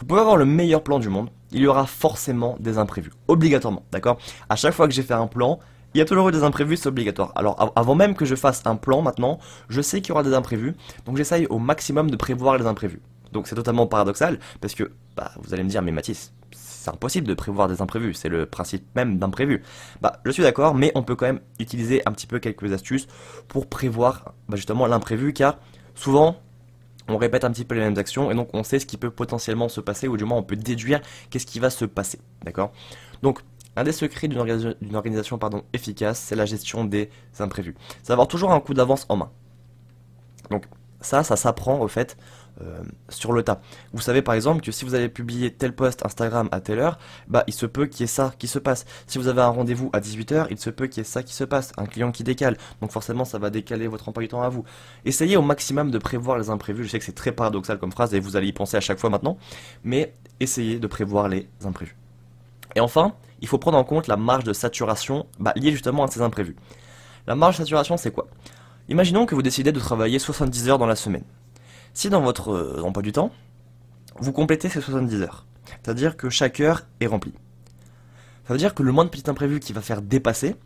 Vous 0.01 0.07
pouvez 0.07 0.23
avoir 0.23 0.39
le 0.39 0.47
meilleur 0.47 0.83
plan 0.83 0.99
du 0.99 1.11
monde, 1.11 1.29
il 1.53 1.61
y 1.61 1.67
aura 1.67 1.85
forcément 1.85 2.57
des 2.59 2.79
imprévus, 2.79 3.11
obligatoirement, 3.29 3.85
d'accord? 3.93 4.17
À 4.49 4.57
chaque 4.57 4.73
fois 4.73 4.89
que 4.89 4.95
j'ai 4.95 5.03
fait 5.03 5.13
un 5.13 5.27
plan, 5.27 5.59
il 5.93 5.99
y 5.99 6.01
a 6.01 6.07
toujours 6.07 6.31
eu 6.31 6.33
des 6.33 6.43
imprévus, 6.43 6.79
c'est 6.79 6.89
obligatoire. 6.89 7.33
Alors 7.35 7.71
avant 7.77 7.95
même 7.95 8.15
que 8.15 8.25
je 8.25 8.35
fasse 8.35 8.63
un 8.65 8.77
plan 8.77 9.03
maintenant, 9.03 9.39
je 9.69 9.83
sais 9.83 10.01
qu'il 10.01 10.09
y 10.09 10.13
aura 10.13 10.23
des 10.23 10.33
imprévus, 10.33 10.75
donc 11.05 11.19
j'essaye 11.19 11.47
au 11.49 11.59
maximum 11.59 12.11
de 12.11 12.17
prévoir 12.17 12.57
les 12.57 12.65
imprévus. 12.65 13.03
Donc 13.33 13.47
c'est 13.47 13.55
totalement 13.55 13.87
paradoxal, 13.87 14.39
parce 14.63 14.75
que 14.75 14.91
bah, 15.17 15.33
vous 15.43 15.53
allez 15.53 15.65
me 15.65 15.69
dire, 15.69 15.83
mais 15.83 15.93
Mathis, 15.93 16.33
c'est 16.51 16.91
impossible 16.91 17.27
de 17.27 17.35
prévoir 17.35 17.69
des 17.69 17.83
imprévus, 17.83 18.15
c'est 18.15 18.31
le 18.31 18.47
principe 18.47 18.87
même 18.97 19.19
d'imprévu. 19.19 19.63
Bah, 20.01 20.21
je 20.25 20.31
suis 20.31 20.43
d'accord, 20.43 20.75
mais 20.75 20.93
on 20.95 21.03
peut 21.03 21.15
quand 21.15 21.27
même 21.27 21.41
utiliser 21.59 22.01
un 22.09 22.13
petit 22.13 22.27
peu 22.27 22.39
quelques 22.39 22.73
astuces 22.73 23.07
pour 23.49 23.67
prévoir 23.67 24.33
bah, 24.49 24.57
justement 24.57 24.87
l'imprévu, 24.87 25.35
car 25.35 25.59
souvent, 25.95 26.37
on 27.11 27.19
répète 27.19 27.45
un 27.45 27.51
petit 27.51 27.65
peu 27.65 27.75
les 27.75 27.81
mêmes 27.81 27.99
actions, 27.99 28.31
et 28.31 28.35
donc 28.35 28.49
on 28.55 28.63
sait 28.63 28.79
ce 28.79 28.87
qui 28.87 28.97
peut 28.97 29.11
potentiellement 29.11 29.69
se 29.69 29.81
passer, 29.81 30.09
ou 30.09 30.17
du 30.17 30.25
moins 30.25 30.39
on 30.39 30.43
peut 30.43 30.57
déduire 30.57 31.01
qu'est-ce 31.31 31.47
qui 31.47 31.61
va 31.61 31.71
se 31.71 31.85
passer, 31.85 32.21
d'accord? 32.45 32.73
Donc, 33.23 33.41
un 33.77 33.85
des 33.85 33.93
secrets 33.93 34.29
d'une 34.29 34.39
organisation, 34.39 35.39
efficace, 35.73 36.19
c'est 36.19 36.35
la 36.35 36.45
gestion 36.45 36.85
des 36.85 37.11
imprévus. 37.39 37.77
C'est 38.03 38.13
avoir 38.13 38.29
toujours 38.29 38.53
un 38.53 38.61
coup 38.61 38.75
d'avance 38.75 39.07
en 39.09 39.17
main. 39.17 39.31
Donc, 40.51 40.65
ça, 41.01 41.23
ça 41.23 41.37
s'apprend 41.37 41.81
au 41.81 41.89
fait 41.89 42.17
euh, 42.63 42.83
sur 43.09 43.33
le 43.33 43.43
tas. 43.43 43.61
Vous 43.93 44.01
savez 44.01 44.23
par 44.23 44.35
exemple 44.35 44.63
que 44.63 44.73
si 44.73 44.85
vous 44.85 44.95
avez 44.95 45.09
publié 45.09 45.53
tel 45.53 45.75
post 45.75 46.05
Instagram 46.05 46.49
à 46.53 46.61
telle 46.61 46.79
heure, 46.79 46.99
bah 47.29 47.45
il 47.47 47.55
se 47.55 47.67
peut 47.67 47.87
qu'il 47.87 48.03
y 48.03 48.05
ait 48.05 48.07
ça 48.07 48.33
qui 48.39 48.49
se 48.49 48.59
passe. 48.59 48.85
Si 49.07 49.19
vous 49.19 49.29
avez 49.29 49.43
un 49.43 49.49
rendez-vous 49.49 49.91
à 49.93 50.01
18h, 50.01 50.47
il 50.51 50.59
se 50.59 50.71
peut 50.71 50.87
qu'il 50.87 50.99
y 50.99 51.01
ait 51.03 51.05
ça 51.05 51.23
qui 51.23 51.35
se 51.35 51.45
passe, 51.45 51.73
un 51.77 51.87
client 51.87 52.13
qui 52.13 52.25
décale. 52.25 52.57
Donc 52.81 52.93
forcément 52.93 53.25
ça 53.25 53.39
va 53.39 53.51
décaler 53.51 53.87
votre 53.87 54.09
emploi 54.09 54.23
du 54.23 54.29
temps 54.29 54.43
à 54.43 54.49
vous. 54.49 54.65
Essayez 55.05 55.37
au 55.37 55.43
maximum 55.43 55.91
de 55.91 55.99
prévoir 55.99 56.39
les 56.39 56.51
imprévus. 56.51 56.85
Je 56.85 56.91
sais 56.91 56.99
que 56.99 57.05
c'est 57.05 57.13
très 57.13 57.33
paradoxal 57.33 57.79
comme 57.79 57.93
phrase 57.93 58.15
et 58.15 58.21
vous 58.21 58.37
allez 58.37 58.49
y 58.49 58.53
penser 58.53 58.77
à 58.77 58.81
chaque 58.81 58.99
fois 58.99 59.11
maintenant, 59.11 59.39
mais 59.85 60.15
essayez 60.41 60.79
de 60.79 60.87
prévoir 60.87 61.29
les 61.29 61.49
imprévus. 61.65 61.97
Et 62.77 62.81
enfin, 62.81 63.15
il 63.41 63.49
faut 63.49 63.59
prendre 63.59 63.79
en 63.79 63.85
compte 63.85 64.07
la 64.07 64.17
marge 64.17 64.45
de 64.45 64.53
saturation 64.53 65.27
bah, 65.39 65.53
liée 65.57 65.73
justement 65.73 66.05
à 66.05 66.09
ces 66.09 66.21
imprévus. 66.23 66.57
La 67.27 67.35
marge 67.35 67.57
de 67.57 67.63
saturation 67.65 67.97
c'est 67.97 68.11
quoi? 68.11 68.27
Imaginons 68.89 69.27
que 69.27 69.35
vous 69.35 69.43
décidez 69.43 69.73
de 69.73 69.81
travailler 69.81 70.19
70 70.19 70.69
heures 70.69 70.79
dans 70.79 70.87
la 70.87 70.97
semaine. 70.97 71.25
Si 71.95 72.11
dans 72.11 72.21
votre 72.21 72.53
euh, 72.53 72.83
emploi 72.83 73.03
du 73.03 73.13
temps, 73.13 73.33
vous 74.19 74.33
complétez 74.33 74.69
ces 74.69 74.81
70 74.81 75.23
heures, 75.23 75.47
c'est-à-dire 75.83 76.17
que 76.17 76.31
chaque 76.31 76.61
heure 76.61 76.83
est 77.01 77.07
remplie. 77.07 77.35
Ça 78.47 78.55
veut 78.55 78.59
dire 78.59 78.75
que 78.75 78.83
le 78.83 78.93
moins 78.93 79.05
de 79.05 79.11
petit 79.11 79.29
imprévu 79.31 79.61
qui 79.61 79.73
va 79.73 79.81
faire 79.81 80.03
dépasser, 80.03 80.57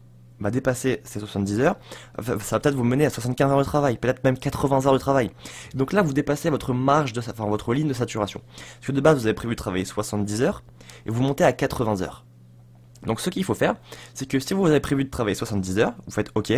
va 0.41 0.51
dépasser 0.51 1.01
ces 1.05 1.21
70 1.21 1.61
heures, 1.61 1.77
ça 2.23 2.35
va 2.35 2.61
peut-être 2.61 2.75
vous 2.75 2.85
mener 2.85 3.07
à 3.07 3.11
75 3.11 3.51
heures 3.51 3.59
de 3.59 3.65
travail, 3.65 3.99
peut-être 3.99 4.25
même 4.25 4.37
80 4.37 4.87
heures 4.87 4.93
de 4.93 4.99
travail. 4.99 5.31
Donc 5.75 5.93
là, 5.93 6.03
vous 6.03 6.13
dépassez 6.13 6.51
votre 6.51 6.73
marge 6.73 7.13
de, 7.13 7.21
enfin, 7.21 7.47
votre 7.47 7.73
ligne 7.73 7.89
de 7.89 7.95
saturation. 7.95 8.41
Parce 8.47 8.87
que 8.87 8.93
de 8.93 9.01
base, 9.01 9.19
vous 9.19 9.27
avez 9.27 9.35
prévu 9.35 9.55
de 9.55 9.59
travailler 9.59 9.85
70 9.85 10.43
heures, 10.43 10.63
et 11.07 11.11
vous 11.11 11.23
montez 11.23 11.45
à 11.45 11.53
80 11.53 12.03
heures. 12.03 12.25
Donc 13.07 13.21
ce 13.21 13.31
qu'il 13.31 13.45
faut 13.45 13.55
faire, 13.55 13.75
c'est 14.15 14.27
que 14.27 14.39
si 14.39 14.55
vous 14.55 14.67
avez 14.67 14.81
prévu 14.81 15.05
de 15.05 15.11
travailler 15.11 15.35
70 15.35 15.79
heures, 15.79 15.95
vous 16.07 16.13
faites 16.13 16.31
OK, 16.35 16.53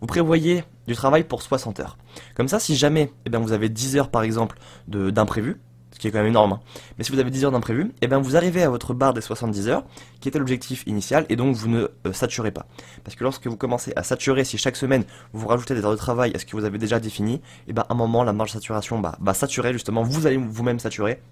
vous 0.00 0.06
prévoyez 0.06 0.64
du 0.86 0.94
travail 0.94 1.24
pour 1.24 1.42
60 1.42 1.80
heures. 1.80 1.98
Comme 2.34 2.48
ça, 2.48 2.58
si 2.58 2.76
jamais 2.76 3.12
eh 3.24 3.30
bien, 3.30 3.40
vous 3.40 3.52
avez 3.52 3.68
10 3.68 3.96
heures 3.96 4.10
par 4.10 4.22
exemple 4.22 4.58
d'imprévu, 4.88 5.60
ce 5.96 5.98
qui 5.98 6.08
est 6.08 6.10
quand 6.10 6.18
même 6.18 6.26
énorme, 6.26 6.52
hein, 6.52 6.60
mais 6.98 7.04
si 7.04 7.12
vous 7.12 7.18
avez 7.18 7.30
10 7.30 7.46
heures 7.46 7.52
d'imprévu, 7.52 7.90
eh 8.02 8.06
bien, 8.06 8.18
vous 8.18 8.36
arrivez 8.36 8.62
à 8.62 8.68
votre 8.68 8.92
barre 8.92 9.14
des 9.14 9.22
70 9.22 9.68
heures, 9.68 9.84
qui 10.20 10.28
était 10.28 10.38
l'objectif 10.38 10.82
initial, 10.86 11.24
et 11.30 11.36
donc 11.36 11.56
vous 11.56 11.68
ne 11.68 11.88
euh, 12.06 12.12
saturez 12.12 12.50
pas. 12.50 12.66
Parce 13.02 13.16
que 13.16 13.24
lorsque 13.24 13.46
vous 13.46 13.56
commencez 13.56 13.94
à 13.96 14.02
saturer, 14.02 14.44
si 14.44 14.58
chaque 14.58 14.76
semaine 14.76 15.04
vous, 15.32 15.48
rajoutez 15.48 15.74
des 15.74 15.82
heures 15.86 15.92
de 15.92 15.96
travail 15.96 16.32
à 16.34 16.38
ce 16.38 16.44
que 16.44 16.54
vous 16.54 16.64
avez 16.66 16.76
déjà 16.76 17.00
défini, 17.00 17.40
eh 17.66 17.72
bien, 17.72 17.84
à 17.88 17.94
un 17.94 17.96
moment, 17.96 18.24
la 18.24 18.34
marge 18.34 18.50
de 18.50 18.54
saturation 18.54 18.98
bah, 18.98 19.16
va 19.20 19.32
saturer 19.32 19.72
justement, 19.72 20.02
vous 20.02 20.26
allez 20.26 20.36
vous-même 20.36 20.78
saturer, 20.78 21.22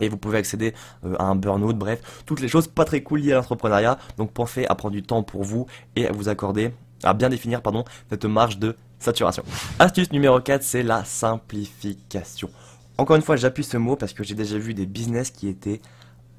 et 0.00 0.08
vous 0.08 0.16
pouvez 0.16 0.38
accéder 0.38 0.74
euh, 1.04 1.14
à 1.18 1.24
un 1.24 1.34
burn-out, 1.34 1.76
bref, 1.76 2.22
toutes 2.26 2.40
les 2.40 2.48
choses 2.48 2.68
pas 2.68 2.84
très 2.84 3.02
cool 3.02 3.20
liées 3.20 3.32
à 3.32 3.36
l'entrepreneuriat. 3.36 3.98
Donc 4.16 4.32
pensez 4.32 4.66
à 4.66 4.74
prendre 4.74 4.94
du 4.94 5.02
temps 5.02 5.22
pour 5.22 5.44
vous 5.44 5.66
et 5.96 6.06
à 6.06 6.12
vous 6.12 6.28
accorder, 6.28 6.72
à 7.02 7.14
bien 7.14 7.28
définir, 7.28 7.62
pardon, 7.62 7.84
cette 8.10 8.24
marge 8.24 8.58
de 8.58 8.76
saturation. 8.98 9.42
Astuce 9.78 10.12
numéro 10.12 10.40
4, 10.40 10.62
c'est 10.62 10.82
la 10.82 11.04
simplification. 11.04 12.50
Encore 12.96 13.16
une 13.16 13.22
fois, 13.22 13.36
j'appuie 13.36 13.64
ce 13.64 13.76
mot 13.76 13.96
parce 13.96 14.12
que 14.12 14.24
j'ai 14.24 14.34
déjà 14.34 14.58
vu 14.58 14.74
des 14.74 14.86
business 14.86 15.30
qui 15.30 15.48
étaient 15.48 15.80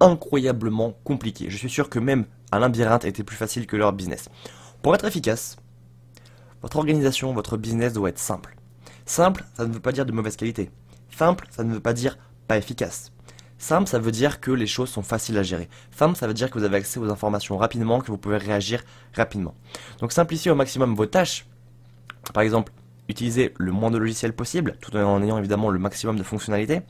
incroyablement 0.01 0.93
compliqués. 1.03 1.49
Je 1.49 1.57
suis 1.57 1.69
sûr 1.69 1.89
que 1.89 1.99
même 1.99 2.25
un 2.51 2.59
labyrinthe 2.59 3.05
était 3.05 3.23
plus 3.23 3.37
facile 3.37 3.67
que 3.67 3.75
leur 3.75 3.93
business. 3.93 4.29
Pour 4.81 4.95
être 4.95 5.05
efficace, 5.05 5.57
votre 6.61 6.77
organisation, 6.77 7.33
votre 7.33 7.57
business 7.57 7.93
doit 7.93 8.09
être 8.09 8.19
simple. 8.19 8.55
Simple, 9.05 9.45
ça 9.55 9.65
ne 9.65 9.73
veut 9.73 9.79
pas 9.79 9.91
dire 9.91 10.05
de 10.05 10.11
mauvaise 10.11 10.35
qualité. 10.35 10.69
Simple, 11.15 11.47
ça 11.49 11.63
ne 11.63 11.73
veut 11.73 11.79
pas 11.79 11.93
dire 11.93 12.17
pas 12.47 12.57
efficace. 12.57 13.11
Simple, 13.59 13.89
ça 13.89 13.99
veut 13.99 14.11
dire 14.11 14.39
que 14.39 14.51
les 14.51 14.67
choses 14.67 14.89
sont 14.89 15.03
faciles 15.03 15.37
à 15.37 15.43
gérer. 15.43 15.69
Simple, 15.91 16.15
ça 16.15 16.27
veut 16.27 16.33
dire 16.33 16.49
que 16.49 16.57
vous 16.57 16.63
avez 16.63 16.77
accès 16.77 16.99
aux 16.99 17.09
informations 17.09 17.57
rapidement, 17.57 17.99
que 17.99 18.07
vous 18.07 18.17
pouvez 18.17 18.37
réagir 18.37 18.81
rapidement. 19.13 19.53
Donc 19.99 20.13
simplifiez 20.13 20.49
au 20.49 20.55
maximum 20.55 20.95
vos 20.95 21.05
tâches. 21.05 21.45
Par 22.33 22.41
exemple, 22.41 22.71
utilisez 23.09 23.53
le 23.57 23.71
moins 23.73 23.91
de 23.91 23.97
logiciels 23.97 24.33
possible, 24.33 24.77
tout 24.79 24.95
en 24.95 25.21
ayant 25.21 25.37
évidemment 25.37 25.69
le 25.69 25.79
maximum 25.79 26.15
de 26.15 26.23
fonctionnalités. 26.23 26.81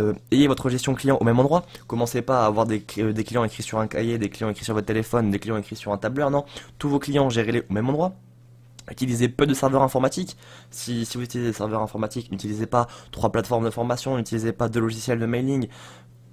Euh, 0.00 0.12
ayez 0.30 0.46
votre 0.46 0.68
gestion 0.68 0.94
client 0.94 1.16
au 1.20 1.24
même 1.24 1.40
endroit. 1.40 1.64
Commencez 1.86 2.22
pas 2.22 2.44
à 2.44 2.46
avoir 2.46 2.66
des, 2.66 2.84
euh, 2.98 3.12
des, 3.12 3.24
clients 3.24 3.42
écrits 3.42 3.62
sur 3.62 3.78
un 3.78 3.88
cahier, 3.88 4.18
des 4.18 4.28
clients 4.28 4.50
écrits 4.50 4.64
sur 4.64 4.74
votre 4.74 4.86
téléphone, 4.86 5.30
des 5.30 5.38
clients 5.38 5.56
écrits 5.56 5.74
sur 5.74 5.92
un 5.92 5.96
tableur. 5.96 6.30
Non, 6.30 6.44
tous 6.78 6.88
vos 6.88 6.98
clients, 6.98 7.30
gérez-les 7.30 7.60
au 7.68 7.72
même 7.72 7.88
endroit. 7.88 8.14
Utilisez 8.90 9.28
peu 9.28 9.46
de 9.46 9.54
serveurs 9.54 9.82
informatiques. 9.82 10.36
Si, 10.70 11.04
vous 11.14 11.22
utilisez 11.22 11.50
des 11.50 11.56
serveurs 11.56 11.82
informatiques, 11.82 12.30
n'utilisez 12.30 12.66
pas 12.66 12.86
trois 13.10 13.30
plateformes 13.30 13.64
de 13.64 13.70
formation, 13.70 14.16
n'utilisez 14.16 14.52
pas 14.52 14.68
deux 14.68 14.80
logiciels 14.80 15.18
de 15.18 15.26
mailing. 15.26 15.68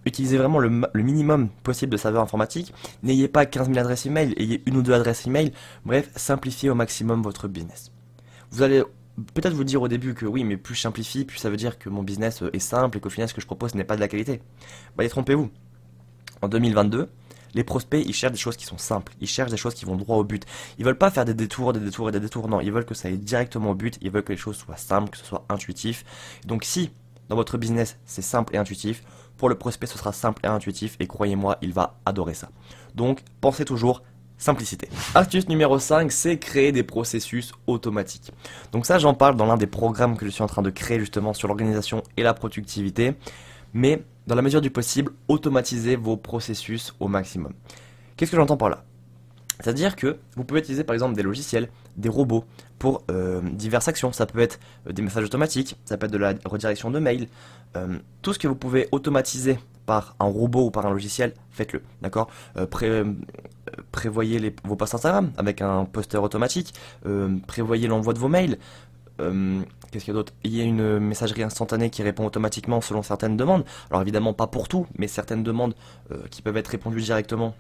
Utilisez 0.06 0.38
vraiment 0.38 0.60
le, 0.60 0.70
minimum 0.94 1.50
possible 1.64 1.92
de 1.92 1.98
serveurs 1.98 2.22
informatiques. 2.22 2.74
N'ayez 3.02 3.28
pas 3.28 3.46
15 3.46 3.68
000 3.68 3.80
adresses 3.80 4.06
email, 4.06 4.34
ayez 4.38 4.62
une 4.68 4.78
ou 4.78 4.82
deux 4.82 4.94
adresses 4.94 5.26
email. 5.26 5.52
Bref, 5.84 6.10
simplifiez 6.16 6.70
au 6.70 6.76
maximum 6.76 7.24
votre 7.24 7.48
business. 7.48 7.92
Vous 8.52 8.62
allez 8.62 8.84
peut-être 9.34 9.54
vous 9.54 9.64
dire 9.64 9.82
au 9.82 9.88
début 9.88 10.14
que 10.14 10.26
oui, 10.26 10.44
mais 10.44 10.58
plus 10.58 10.76
je 10.76 10.82
simplifie, 10.82 11.26
plus 11.26 11.40
ça 11.40 11.50
veut 11.50 11.58
dire 11.58 11.80
que 11.80 11.90
mon 11.90 12.04
business 12.04 12.44
est 12.54 12.60
simple 12.60 12.98
et 12.98 13.02
qu'au 13.02 13.10
final 13.10 13.28
ce 13.30 13.34
que 13.34 13.42
je 13.42 13.48
propose 13.48 13.74
n'est 13.74 13.84
pas 13.84 13.96
de 13.96 14.02
la 14.02 14.08
qualité. 14.08 14.42
Bah, 14.96 15.04
détrompez-vous. 15.04 15.50
En 16.42 16.48
2022, 16.50 17.10
les 17.56 17.64
prospects, 17.64 18.04
ils 18.06 18.14
cherchent 18.14 18.34
des 18.34 18.38
choses 18.38 18.58
qui 18.58 18.66
sont 18.66 18.78
simples. 18.78 19.14
Ils 19.22 19.28
cherchent 19.28 19.50
des 19.50 19.58
choses 19.58 19.74
qui 19.74 19.86
vont 19.86 19.96
droit 19.96 20.18
au 20.18 20.24
but. 20.24 20.46
Ils 20.78 20.86
veulent 20.86 20.98
pas 20.98 21.10
faire 21.10 21.26
des 21.26 21.34
détours, 21.34 21.74
des 21.74 21.80
détours 21.80 22.10
et 22.10 22.12
des 22.12 22.20
détours. 22.20 22.48
Non, 22.50 22.60
ils 22.60 22.72
veulent 22.72 22.86
que 22.86 22.94
ça 22.94 23.08
aille 23.08 23.18
directement 23.18 23.72
au 23.72 23.76
but. 23.76 23.98
Ils 24.02 24.12
veulent 24.12 24.24
que 24.24 24.34
les 24.34 24.38
choses 24.38 24.58
soient 24.58 24.78
simples, 24.78 25.10
que 25.10 25.18
ce 25.18 25.26
soit 25.26 25.46
intuitif. 25.50 26.04
Donc 26.46 26.66
si 26.66 26.92
dans 27.30 27.36
votre 27.36 27.58
business 27.58 27.98
c'est 28.06 28.22
simple 28.22 28.54
et 28.56 28.58
intuitif, 28.58 29.04
pour 29.38 29.50
le 29.50 29.56
prospect 29.56 29.88
ce 29.88 29.98
sera 29.98 30.12
simple 30.12 30.42
et 30.44 30.48
intuitif 30.48 30.98
et 31.00 31.08
croyez-moi, 31.08 31.58
il 31.62 31.74
va 31.74 31.98
adorer 32.06 32.34
ça. 32.34 32.50
Donc 32.94 33.22
pensez 33.42 33.66
toujours 33.66 34.04
simplicité. 34.38 34.90
Astuce 35.16 35.48
numéro 35.48 35.80
5, 35.80 36.12
c'est 36.12 36.38
créer 36.38 36.74
des 36.74 36.84
processus 36.84 37.54
automatiques. 37.68 38.32
Donc 38.74 38.86
ça 38.86 39.00
j'en 39.00 39.14
parle 39.14 39.38
dans 39.38 39.46
l'un 39.46 39.58
des 39.58 39.68
programmes 39.68 40.18
que 40.18 40.26
je 40.26 40.32
suis 40.32 40.44
en 40.44 40.48
train 40.48 40.62
de 40.62 40.70
créer 40.70 41.00
justement 41.00 41.34
sur 41.34 41.48
l'organisation 41.48 42.04
et 42.18 42.24
la 42.24 42.34
productivité. 42.34 43.16
Mais 43.76 44.02
dans 44.26 44.36
la 44.36 44.42
mesure 44.42 44.62
du 44.62 44.72
possible, 44.72 45.12
automatisez 45.28 45.98
vos 45.98 46.16
processus 46.16 46.96
au 47.02 47.10
maximum. 47.10 47.54
Qu'est-ce 48.16 48.32
que 48.32 48.38
j'entends 48.38 48.56
par 48.56 48.70
là? 48.70 48.86
C'est-à-dire 49.60 49.98
que 49.98 50.18
vous 50.38 50.46
pouvez 50.46 50.62
utiliser 50.62 50.86
par 50.86 50.94
exemple 50.94 51.14
des 51.14 51.24
logiciels, 51.24 51.70
des 51.98 52.08
robots 52.08 52.46
pour 52.80 53.04
euh, 53.12 53.42
diverses 53.42 53.90
actions. 53.90 54.14
Ça 54.14 54.26
peut 54.26 54.40
être 54.40 54.60
euh, 54.88 54.94
des 54.94 55.02
messages 55.02 55.26
automatiques, 55.26 55.78
ça 55.84 55.98
peut 55.98 56.06
être 56.06 56.14
de 56.14 56.18
la 56.18 56.34
redirection 56.46 56.90
de 56.90 57.00
mails. 57.00 57.28
Euh, 57.76 58.00
tout 58.22 58.32
ce 58.32 58.40
que 58.40 58.48
vous 58.48 58.56
pouvez 58.56 58.88
automatiser 58.94 59.60
par 59.86 60.16
un 60.22 60.26
robot 60.26 60.68
ou 60.68 60.72
par 60.72 60.86
un 60.86 60.92
logiciel, 60.92 61.34
faites-le. 61.52 61.84
D'accord? 62.02 62.30
Prévoyez 63.92 64.56
vos 64.64 64.76
posts 64.76 64.96
Instagram 64.96 65.32
avec 65.38 65.62
un 65.62 65.86
poster 65.86 66.24
automatique. 66.24 66.74
prévoyez 67.46 67.88
l'envoi 67.88 68.14
de 68.14 68.20
vos 68.20 68.30
mails. 68.30 68.58
Qu'est-ce 69.18 70.04
qu'il 70.04 70.08
y 70.08 70.12
a 70.12 70.14
d'autre? 70.14 70.34
Il 70.44 70.56
y 70.56 70.62
a 70.62 70.64
une 70.64 71.00
messagerie 71.00 71.44
instantanée 71.44 71.90
qui 71.90 72.04
répond 72.04 72.26
automatiquement 72.26 72.82
selon 72.82 73.02
certaines 73.02 73.38
demandes. 73.38 73.64
Alors 73.90 74.02
évidemment 74.02 74.34
pas 74.34 74.48
pour 74.48 74.68
tout, 74.68 74.88
mais 74.98 75.08
certaines 75.08 75.44
demandes 75.44 75.74
qui 76.32 76.42
peuvent 76.42 76.58
être 76.58 76.68
répondues 76.68 77.02
directement 77.02 77.56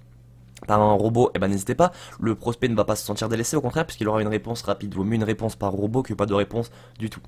par 0.67 0.81
un 0.81 0.93
robot, 0.93 1.31
eh 1.35 1.39
ben 1.39 1.47
n'hésitez 1.47 1.75
pas, 1.75 1.91
le 2.19 2.35
prospect 2.35 2.67
ne 2.67 2.75
va 2.75 2.85
pas 2.85 2.95
se 2.95 3.05
sentir 3.05 3.29
délaissé, 3.29 3.55
au 3.55 3.61
contraire, 3.61 3.85
puisqu'il 3.85 4.07
aura 4.07 4.21
une 4.21 4.27
réponse 4.27 4.61
rapide. 4.61 4.93
Vaut 4.95 5.03
mieux 5.03 5.15
une 5.15 5.23
réponse 5.23 5.55
par 5.55 5.71
robot 5.71 6.01
que 6.01 6.13
pas 6.13 6.25
de 6.25 6.33
réponse 6.33 6.71
du 6.97 7.09
tout. 7.09 7.19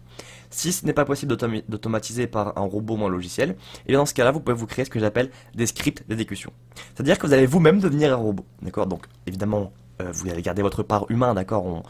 Si 0.49 0.71
ce 0.71 0.85
n'est 0.85 0.93
pas 0.93 1.05
possible 1.05 1.35
d'automatiser 1.67 2.27
par 2.27 2.57
un 2.57 2.65
robot 2.65 2.95
ou 2.95 3.05
un 3.05 3.09
logiciel, 3.09 3.51
et 3.51 3.55
eh 3.85 3.89
bien 3.89 3.99
dans 3.99 4.05
ce 4.05 4.13
cas-là, 4.13 4.31
vous 4.31 4.39
pouvez 4.39 4.55
vous 4.55 4.65
créer 4.65 4.85
ce 4.85 4.89
que 4.89 4.99
j'appelle 4.99 5.29
des 5.55 5.67
scripts 5.67 6.07
d'exécution. 6.07 6.51
C'est-à-dire 6.95 7.17
que 7.19 7.27
vous 7.27 7.33
allez 7.33 7.45
vous-même 7.45 7.79
devenir 7.79 8.13
un 8.13 8.15
robot, 8.15 8.45
d'accord? 8.61 8.87
Donc 8.87 9.05
évidemment, 9.25 9.71
euh, 10.01 10.11
vous 10.13 10.29
allez 10.29 10.41
garder 10.41 10.61
votre 10.61 10.83
part 10.83 11.05
humain, 11.09 11.33
d'accord? 11.33 11.65
On, 11.65 11.83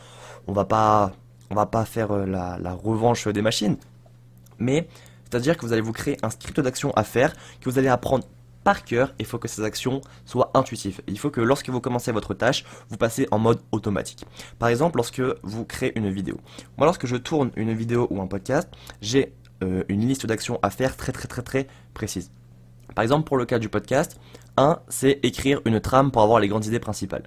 on 0.47 0.53
va 0.53 0.65
pas, 0.65 1.13
on 1.49 1.55
va 1.55 1.65
pas 1.65 1.85
faire 1.85 2.11
euh, 2.11 2.25
la, 2.25 2.73
revanche 2.73 3.27
des 3.27 3.41
machines, 3.41 3.77
mais 4.59 4.87
c'est-à-dire 5.29 5.57
que 5.57 5.65
vous 5.65 5.73
allez 5.73 5.81
vous 5.81 5.93
créer 5.93 6.17
un 6.23 6.29
script 6.29 6.59
d'action 6.59 6.91
à 6.95 7.03
faire 7.03 7.33
que 7.61 7.69
vous 7.69 7.77
allez 7.79 7.89
apprendre 7.89 8.25
par 8.63 8.83
cœur, 8.83 9.13
il 9.17 9.25
faut 9.25 9.37
que 9.37 9.47
ces 9.47 9.63
actions 9.63 10.01
soient 10.25 10.51
intuitives. 10.53 10.99
Il 11.07 11.17
faut 11.17 11.29
que 11.29 11.39
lorsque 11.39 11.69
vous 11.69 11.79
commencez 11.79 12.11
votre 12.11 12.33
tâche, 12.33 12.65
vous 12.89 12.97
passez 12.97 13.25
en 13.31 13.39
mode 13.39 13.61
automatique. 13.71 14.25
Par 14.59 14.67
exemple, 14.67 14.97
lorsque 14.97 15.21
vous 15.43 15.63
créez 15.63 15.97
une 15.97 16.09
vidéo. 16.09 16.37
Moi, 16.77 16.85
lorsque 16.85 17.05
je 17.05 17.15
tourne 17.15 17.51
une 17.55 17.73
vidéo 17.73 18.07
ou 18.09 18.21
un 18.21 18.27
podcast, 18.27 18.67
j'ai 19.01 19.33
euh, 19.63 19.83
une 19.87 20.05
liste 20.05 20.25
d'actions 20.25 20.59
à 20.63 20.69
faire 20.69 20.97
très 20.97 21.13
très 21.13 21.29
très 21.29 21.43
très 21.43 21.67
précise. 21.93 22.29
Par 22.93 23.03
exemple, 23.03 23.25
pour 23.25 23.37
le 23.37 23.45
cas 23.45 23.57
du 23.57 23.69
podcast, 23.69 24.19
1, 24.57 24.79
c'est 24.89 25.19
écrire 25.23 25.61
une 25.63 25.79
trame 25.79 26.11
pour 26.11 26.21
avoir 26.21 26.39
les 26.41 26.47
grandes 26.47 26.65
idées 26.65 26.79
principales. 26.79 27.23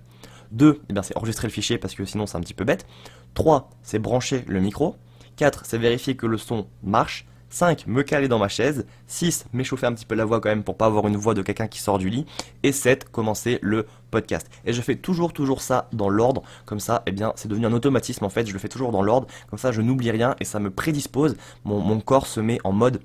2, 0.53 0.83
eh 0.89 0.95
c'est 1.03 1.17
enregistrer 1.17 1.49
le 1.49 1.53
fichier 1.53 1.79
parce 1.79 1.95
que 1.95 2.05
sinon 2.05 2.27
c'est 2.27 2.37
un 2.37 2.41
petit 2.41 2.55
peu 2.55 2.65
bête. 2.65 2.87
3, 3.35 3.71
c'est 3.83 3.99
brancher 3.99 4.45
le 4.47 4.61
micro. 4.61 4.97
4, 5.37 5.65
c'est 5.65 5.79
vérifier 5.79 6.17
que 6.17 6.27
le 6.27 6.39
son 6.39 6.67
marche. 6.83 7.27
5. 7.51 7.87
Me 7.87 8.03
caler 8.03 8.29
dans 8.29 8.39
ma 8.39 8.49
chaise. 8.49 8.87
6. 9.09 9.47
M'échauffer 9.53 9.87
un 9.87 9.93
petit 9.93 10.07
peu 10.07 10.15
la 10.15 10.25
voix 10.25 10.41
quand 10.41 10.49
même 10.49 10.63
pour 10.63 10.77
pas 10.77 10.87
avoir 10.87 11.07
une 11.09 11.17
voix 11.17 11.35
de 11.35 11.43
quelqu'un 11.43 11.67
qui 11.67 11.81
sort 11.81 11.99
du 11.99 12.09
lit. 12.09 12.25
Et 12.63 12.73
7. 12.73 13.11
Commencer 13.11 13.59
le 13.61 13.87
podcast. 14.11 14.49
Et 14.65 14.73
je 14.73 14.81
fais 14.81 14.97
toujours 14.97 15.33
toujours 15.33 15.61
ça 15.61 15.89
dans 15.93 16.09
l'ordre. 16.09 16.43
Comme 16.65 16.81
ça, 16.81 17.03
eh 17.07 17.13
bien, 17.13 17.33
c'est 17.37 17.49
devenu 17.49 17.67
un 17.67 17.73
automatisme 17.73 18.25
en 18.25 18.29
fait. 18.29 18.47
Je 18.47 18.53
le 18.53 18.59
fais 18.59 18.69
toujours 18.69 18.93
dans 18.93 19.03
l'ordre. 19.03 19.27
Comme 19.49 19.59
ça, 19.59 19.73
je 19.73 19.83
n'oublie 19.83 20.11
rien 20.11 20.37
et 20.41 20.45
ça 20.45 20.61
me 20.61 20.71
prédispose. 20.71 21.37
Mon, 21.65 22.01
corps 22.01 22.27
se 22.27 22.41
met 22.41 22.61
en 22.65 22.73
mode. 22.73 23.01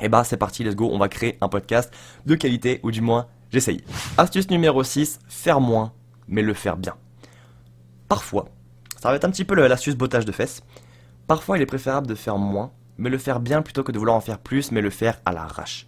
Eh 0.00 0.08
bah, 0.08 0.24
c'est 0.24 0.36
parti, 0.36 0.62
let's 0.62 0.74
go. 0.74 0.90
On 0.92 0.98
va 0.98 1.08
créer 1.08 1.38
un 1.40 1.48
podcast 1.48 1.92
de 2.26 2.34
qualité 2.34 2.80
ou 2.82 2.90
du 2.90 3.00
moins, 3.00 3.26
j'essaye. 3.50 3.82
Astuce 4.18 4.50
numéro 4.50 4.82
6. 4.82 5.20
Faire 5.28 5.60
moins, 5.60 5.92
mais 6.28 6.42
le 6.42 6.54
faire 6.54 6.76
bien. 6.76 6.94
Parfois, 8.08 8.46
ça 9.00 9.10
va 9.10 9.16
être 9.16 9.24
un 9.24 9.30
petit 9.30 9.44
peu 9.44 9.54
l'astuce 9.54 9.96
bottage 9.96 10.24
de 10.24 10.32
fesses. 10.32 10.62
Parfois, 11.26 11.58
il 11.58 11.62
est 11.62 11.66
préférable 11.66 12.06
de 12.06 12.14
faire 12.14 12.38
moins 12.38 12.72
mais 12.98 13.10
le 13.10 13.18
faire 13.18 13.40
bien 13.40 13.62
plutôt 13.62 13.82
que 13.82 13.92
de 13.92 13.98
vouloir 13.98 14.16
en 14.16 14.20
faire 14.20 14.38
plus, 14.38 14.72
mais 14.72 14.80
le 14.80 14.90
faire 14.90 15.20
à 15.24 15.32
l'arrache. 15.32 15.86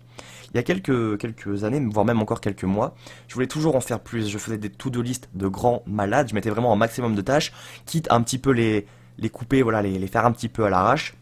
Il 0.52 0.56
y 0.56 0.58
a 0.58 0.62
quelques, 0.62 1.18
quelques 1.18 1.64
années, 1.64 1.80
voire 1.90 2.06
même 2.06 2.22
encore 2.22 2.40
quelques 2.40 2.64
mois, 2.64 2.94
je 3.28 3.34
voulais 3.34 3.46
toujours 3.46 3.76
en 3.76 3.80
faire 3.80 4.00
plus. 4.00 4.28
Je 4.28 4.38
faisais 4.38 4.56
des 4.56 4.70
to-do 4.70 5.02
list 5.02 5.28
de 5.34 5.46
grands 5.46 5.82
malades, 5.86 6.28
je 6.30 6.34
mettais 6.34 6.50
vraiment 6.50 6.72
un 6.72 6.76
maximum 6.76 7.14
de 7.14 7.20
tâches, 7.20 7.52
quitte 7.84 8.10
à 8.10 8.14
un 8.14 8.22
petit 8.22 8.38
peu 8.38 8.50
les, 8.50 8.86
les 9.18 9.28
couper, 9.28 9.62
voilà, 9.62 9.82
les, 9.82 9.98
les 9.98 10.06
faire 10.06 10.24
un 10.24 10.32
petit 10.32 10.48
peu 10.48 10.64
à 10.64 10.70
l'arrache. 10.70 11.14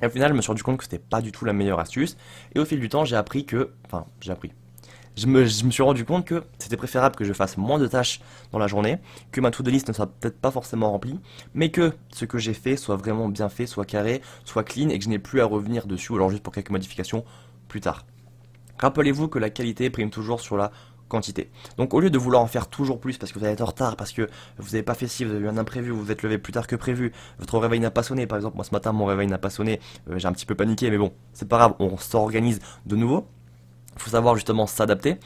Et 0.00 0.06
au 0.06 0.10
final, 0.10 0.30
je 0.30 0.34
me 0.34 0.40
suis 0.40 0.48
rendu 0.48 0.62
compte 0.62 0.78
que 0.78 0.84
c'était 0.84 0.98
pas 0.98 1.20
du 1.20 1.32
tout 1.32 1.44
la 1.44 1.52
meilleure 1.52 1.78
astuce. 1.78 2.16
Et 2.54 2.58
au 2.58 2.64
fil 2.64 2.80
du 2.80 2.88
temps, 2.88 3.04
j'ai 3.04 3.14
appris 3.14 3.44
que, 3.44 3.72
enfin, 3.86 4.06
j'ai 4.20 4.32
appris 4.32 4.52
je 5.16 5.26
me, 5.26 5.44
suis 5.46 5.82
rendu 5.82 6.04
compte 6.04 6.24
que 6.24 6.44
c'était 6.58 6.76
préférable 6.76 7.16
que 7.16 7.24
je 7.24 7.32
fasse 7.32 7.56
moins 7.56 7.78
de 7.78 7.86
tâches 7.86 8.20
dans 8.50 8.58
la 8.58 8.66
journée, 8.66 8.98
que 9.30 9.40
ma 9.40 9.50
to-do 9.50 9.70
list 9.70 9.88
ne 9.88 9.92
soit 9.92 10.06
peut-être 10.06 10.38
pas 10.38 10.50
forcément 10.50 10.90
remplie, 10.90 11.18
mais 11.54 11.70
que 11.70 11.92
ce 12.12 12.24
que 12.24 12.38
j'ai 12.38 12.54
fait 12.54 12.76
soit 12.76 12.96
vraiment 12.96 13.28
bien 13.28 13.48
fait, 13.48 13.66
soit 13.66 13.84
carré, 13.84 14.22
soit 14.44 14.64
clean 14.64 14.88
et 14.88 14.98
que 14.98 15.04
je 15.04 15.10
n'ai 15.10 15.18
plus 15.18 15.40
à 15.40 15.44
revenir 15.44 15.86
dessus, 15.86 16.12
ou 16.12 16.16
alors 16.16 16.30
juste 16.30 16.42
pour 16.42 16.52
quelques 16.52 16.70
modifications 16.70 17.24
plus 17.68 17.80
tard. 17.80 18.06
Rappelez-vous 18.78 19.28
que 19.28 19.38
la 19.38 19.50
qualité 19.50 19.90
prime 19.90 20.10
toujours 20.10 20.40
sur 20.40 20.56
la 20.56 20.72
quantité. 21.08 21.50
Donc 21.76 21.92
au 21.92 22.00
lieu 22.00 22.08
de 22.08 22.16
vouloir 22.16 22.42
en 22.42 22.46
faire 22.46 22.68
toujours 22.68 22.98
plus 22.98 23.18
parce 23.18 23.32
que 23.32 23.38
vous 23.38 23.44
allez 23.44 23.52
être 23.52 23.60
en 23.60 23.66
retard, 23.66 23.96
parce 23.96 24.12
que 24.12 24.28
vous 24.56 24.70
n'avez 24.70 24.82
pas 24.82 24.94
fait 24.94 25.06
ci, 25.06 25.24
vous 25.24 25.32
avez 25.32 25.44
eu 25.44 25.48
un 25.48 25.58
imprévu, 25.58 25.90
vous 25.90 26.02
vous 26.02 26.10
êtes 26.10 26.22
levé 26.22 26.38
plus 26.38 26.54
tard 26.54 26.66
que 26.66 26.74
prévu, 26.74 27.12
votre 27.38 27.58
réveil 27.58 27.80
n'a 27.80 27.90
pas 27.90 28.02
sonné, 28.02 28.26
par 28.26 28.38
exemple 28.38 28.56
moi 28.56 28.64
ce 28.64 28.70
matin 28.70 28.92
mon 28.92 29.04
réveil 29.04 29.26
n'a 29.26 29.36
pas 29.36 29.50
sonné, 29.50 29.78
euh, 30.10 30.18
j'ai 30.18 30.26
un 30.26 30.32
petit 30.32 30.46
peu 30.46 30.54
paniqué, 30.54 30.90
mais 30.90 30.96
bon, 30.96 31.12
c'est 31.34 31.46
pas 31.46 31.58
grave, 31.58 31.74
on 31.80 31.98
s'organise 31.98 32.60
de 32.86 32.96
nouveau. 32.96 33.28
Il 33.96 34.02
faut 34.02 34.10
savoir 34.10 34.34
justement 34.34 34.66
s'adapter. 34.66 35.18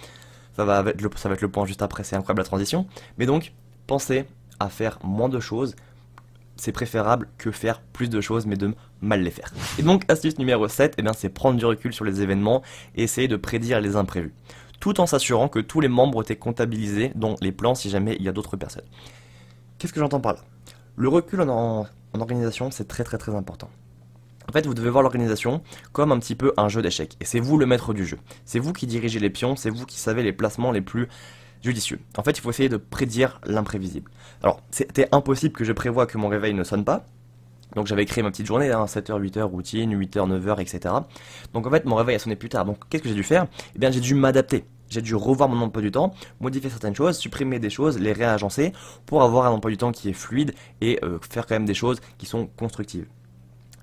Ça 0.57 0.65
va, 0.65 0.81
être 0.81 1.03
le, 1.03 1.49
point 1.49 1.67
juste 1.67 1.83
après, 1.83 2.03
c'est 2.03 2.17
incroyable 2.17 2.41
la 2.41 2.47
transition. 2.47 2.87
Mais 3.19 3.27
donc, 3.27 3.53
pensez 3.87 4.25
à 4.59 4.69
faire 4.69 4.99
moins 5.05 5.29
de 5.29 5.39
choses. 5.39 5.77
C'est 6.57 6.73
préférable 6.73 7.29
que 7.37 7.51
faire 7.51 7.81
plus 7.81 8.09
de 8.09 8.23
choses, 8.23 8.47
mais 8.47 8.57
de 8.57 8.75
mal 9.03 9.21
les 9.23 9.31
faire. 9.31 9.53
Et 9.79 9.83
donc, 9.83 10.11
astuce 10.11 10.39
numéro 10.39 10.67
7, 10.67 10.95
eh 10.97 11.03
c'est 11.15 11.29
prendre 11.29 11.59
du 11.59 11.67
recul 11.67 11.93
sur 11.93 12.07
les 12.07 12.23
événements 12.23 12.63
et 12.95 13.03
essayer 13.03 13.29
de 13.29 13.37
prédire 13.37 13.81
les 13.81 13.97
imprévus. 13.97 14.33
Tout 14.81 14.99
en 15.01 15.07
s'assurant 15.07 15.49
que 15.49 15.59
tous 15.59 15.81
les 15.81 15.89
membres 15.89 16.23
étaient 16.23 16.37
comptabilisés, 16.37 17.13
dont 17.15 17.37
les 17.43 17.53
plans 17.53 17.75
si 17.75 17.91
jamais 17.91 18.17
il 18.19 18.23
y 18.25 18.29
a 18.29 18.33
d'autres 18.33 18.57
personnes. 18.57 18.85
Qu'est-ce 19.79 19.93
que 19.93 20.01
j'entends 20.01 20.21
par 20.21 20.35
là? 20.35 20.41
Le 20.97 21.09
recul 21.09 21.43
en 21.43 21.87
organisation, 22.15 22.71
c'est 22.71 22.89
très 22.89 23.05
très 23.05 23.19
très 23.19 23.35
important. 23.35 23.69
En 24.49 24.53
fait, 24.53 24.67
vous 24.67 24.75
devez 24.75 24.91
voir 24.91 25.03
l'organisation 25.03 25.63
comme 25.93 26.13
un 26.13 26.19
petit 26.19 26.35
peu 26.35 26.53
un 26.57 26.69
jeu 26.69 26.83
d'échecs. 26.83 27.17
Et 27.21 27.25
c'est 27.25 27.41
vous 27.41 27.59
le 27.59 27.67
maître 27.67 27.93
du 27.95 28.07
jeu. 28.07 28.19
C'est 28.45 28.59
vous 28.59 28.73
qui 28.73 28.87
dirigez 28.87 29.19
les 29.19 29.31
pions, 29.31 29.57
c'est 29.57 29.71
vous 29.71 29.87
qui 29.87 29.99
savez 29.99 30.23
les 30.23 30.33
placements 30.33 30.73
les 30.73 30.81
plus 30.81 31.09
judicieux. 31.63 31.99
En 32.17 32.23
fait, 32.23 32.39
il 32.39 32.41
faut 32.41 32.51
essayer 32.51 32.69
de 32.69 32.77
prédire 32.77 33.41
l'imprévisible. 33.45 34.11
Alors, 34.43 34.61
c'était 34.71 35.09
impossible 35.13 35.55
que 35.55 35.65
je 35.65 35.73
prévoie 35.73 36.07
que 36.07 36.19
mon 36.19 36.29
réveil 36.29 36.55
ne 36.55 36.65
sonne 36.65 36.85
pas. 36.85 37.07
Donc 37.75 37.87
j'avais 37.87 38.07
créé 38.07 38.23
ma 38.23 38.31
petite 38.31 38.47
journée, 38.47 38.71
7h, 38.71 39.13
hein, 39.13 39.19
8h 39.19 39.43
routine, 39.43 39.99
8h, 39.99 40.41
9h, 40.41 40.61
etc. 40.61 40.95
Donc 41.53 41.67
en 41.67 41.71
fait, 41.71 41.85
mon 41.85 41.97
réveil 41.97 42.17
a 42.17 42.19
sonné 42.19 42.37
plus 42.37 42.49
tard. 42.49 42.65
Donc 42.65 42.89
qu'est-ce 42.89 43.03
que 43.03 43.09
j'ai 43.09 43.15
dû 43.15 43.25
faire? 43.25 43.47
Eh 43.75 43.79
bien, 43.79 43.91
j'ai 43.91 44.01
dû 44.01 44.15
m'adapter. 44.15 44.65
J'ai 44.89 45.03
dû 45.03 45.15
revoir 45.15 45.49
mon 45.49 45.61
emploi 45.61 45.83
du 45.83 45.91
temps, 45.91 46.15
modifier 46.41 46.71
certaines 46.71 46.95
choses, 46.95 47.19
supprimer 47.19 47.59
des 47.59 47.71
choses, 47.71 47.99
les 47.99 48.13
réagencer 48.13 48.73
pour 49.05 49.23
avoir 49.23 49.47
un 49.47 49.51
emploi 49.51 49.71
du 49.71 49.77
temps 49.77 49.91
qui 49.91 50.09
est 50.09 50.13
fluide 50.13 50.55
et 50.81 51.01
euh, 51.03 51.19
faire 51.29 51.47
quand 51.47 51.57
même 51.57 51.67
des 51.67 51.75
choses 51.75 52.01
qui 52.19 52.27
sont 52.27 52.47
constructives. 52.57 53.07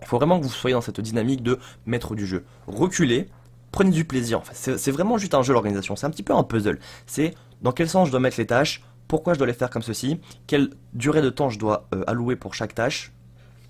Il 0.03 0.07
faut 0.07 0.17
vraiment 0.17 0.39
que 0.39 0.43
vous 0.43 0.51
soyez 0.51 0.73
dans 0.73 0.81
cette 0.81 1.01
dynamique 1.01 1.41
de 1.41 1.59
maître 1.85 2.13
du 2.13 2.27
jeu. 2.27 2.45
Reculez, 2.67 3.29
prenez 3.71 3.91
du 3.91 4.05
plaisir. 4.05 4.41
C'est 4.51 4.91
vraiment 4.91 5.17
juste 5.17 5.33
un 5.33 5.41
jeu 5.41 5.53
l'organisation. 5.53 5.95
C'est 5.95 6.05
un 6.05 6.11
petit 6.11 6.23
peu 6.23 6.33
un 6.33 6.43
puzzle. 6.43 6.79
C'est 7.07 7.33
dans 7.61 7.71
quel 7.71 7.89
sens 7.89 8.07
je 8.07 8.11
dois 8.11 8.19
mettre 8.19 8.37
les 8.37 8.45
tâches, 8.45 8.83
pourquoi 9.07 9.33
je 9.33 9.39
dois 9.39 9.47
les 9.47 9.53
faire 9.53 9.69
comme 9.69 9.81
ceci, 9.81 10.19
quelle 10.47 10.71
durée 10.93 11.21
de 11.21 11.29
temps 11.29 11.49
je 11.49 11.57
dois 11.57 11.87
euh, 11.93 12.03
allouer 12.07 12.35
pour 12.35 12.53
chaque 12.53 12.75
tâche. 12.75 13.11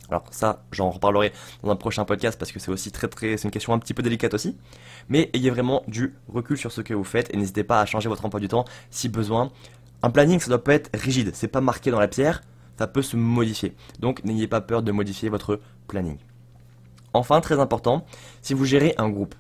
Alors 0.10 0.26
ça, 0.32 0.64
j'en 0.72 0.90
reparlerai 0.90 1.32
dans 1.64 1.72
un 1.72 1.76
prochain 1.76 2.04
podcast 2.04 2.38
parce 2.38 2.52
que 2.52 2.60
c'est 2.60 2.72
aussi 2.72 2.92
très 2.92 3.08
très, 3.08 3.38
c'est 3.38 3.48
une 3.48 3.52
question 3.52 3.74
un 3.74 3.80
petit 3.80 3.94
peu 3.94 4.04
délicate 4.04 4.34
aussi. 4.34 4.58
Mais 5.10 5.30
ayez 5.34 5.50
vraiment 5.50 5.84
du 5.88 6.16
recul 6.28 6.58
sur 6.58 6.72
ce 6.72 6.82
que 6.82 6.94
vous 6.94 7.04
faites 7.04 7.34
et 7.34 7.38
n'hésitez 7.38 7.64
pas 7.64 7.80
à 7.80 7.86
changer 7.86 8.10
votre 8.10 8.26
emploi 8.26 8.40
du 8.40 8.48
temps 8.48 8.66
si 8.90 9.08
besoin. 9.08 9.52
Un 10.02 10.10
planning, 10.10 10.40
ça 10.40 10.50
doit 10.50 10.64
pas 10.64 10.74
être 10.74 10.90
rigide, 10.94 11.32
c'est 11.34 11.48
pas 11.48 11.62
marqué 11.62 11.92
dans 11.92 12.00
la 12.00 12.08
pierre 12.08 12.42
ça 12.78 12.88
peut 12.88 13.02
se 13.02 13.18
modifier. 13.18 13.76
Donc 14.00 14.24
n'ayez 14.24 14.48
pas 14.48 14.62
peur 14.62 14.84
de 14.84 14.92
modifier 14.92 15.30
votre 15.30 15.60
planning. 15.88 16.18
Enfin, 17.14 17.42
très 17.42 17.60
important, 17.60 18.06
si 18.42 18.54
vous 18.54 18.66
gérez 18.66 18.96
un 18.98 19.10
groupe, 19.10 19.36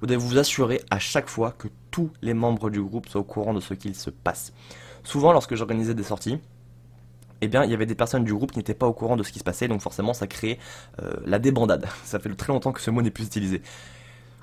vous 0.00 0.06
devez 0.06 0.18
vous 0.18 0.38
assurer 0.38 0.82
à 0.90 0.98
chaque 0.98 1.28
fois 1.28 1.52
que 1.52 1.68
tous 1.90 2.10
les 2.20 2.34
membres 2.34 2.70
du 2.70 2.82
groupe 2.82 3.08
soient 3.08 3.20
au 3.20 3.24
courant 3.24 3.54
de 3.54 3.60
ce 3.60 3.72
qu'il 3.74 3.94
se 3.94 4.10
passe. 4.10 4.52
Souvent, 5.04 5.32
lorsque 5.32 5.54
j'organisais 5.54 5.94
des 5.94 6.02
sorties, 6.02 6.38
eh 7.40 7.48
bien, 7.48 7.64
il 7.64 7.70
y 7.70 7.74
avait 7.74 7.86
des 7.86 7.94
personnes 7.94 8.24
du 8.24 8.34
groupe 8.34 8.52
qui 8.52 8.58
n'étaient 8.58 8.74
pas 8.74 8.86
au 8.86 8.92
courant 8.92 9.16
de 9.16 9.22
ce 9.22 9.32
qui 9.32 9.38
se 9.38 9.44
passait, 9.44 9.68
donc 9.68 9.80
forcément, 9.80 10.12
ça 10.12 10.26
crée 10.26 10.58
euh, 11.02 11.14
la 11.24 11.38
débandade. 11.38 11.88
Ça 12.04 12.18
fait 12.18 12.32
très 12.34 12.52
longtemps 12.52 12.72
que 12.72 12.80
ce 12.80 12.90
mot 12.90 13.02
n'est 13.02 13.10
plus 13.10 13.26
utilisé. 13.26 13.62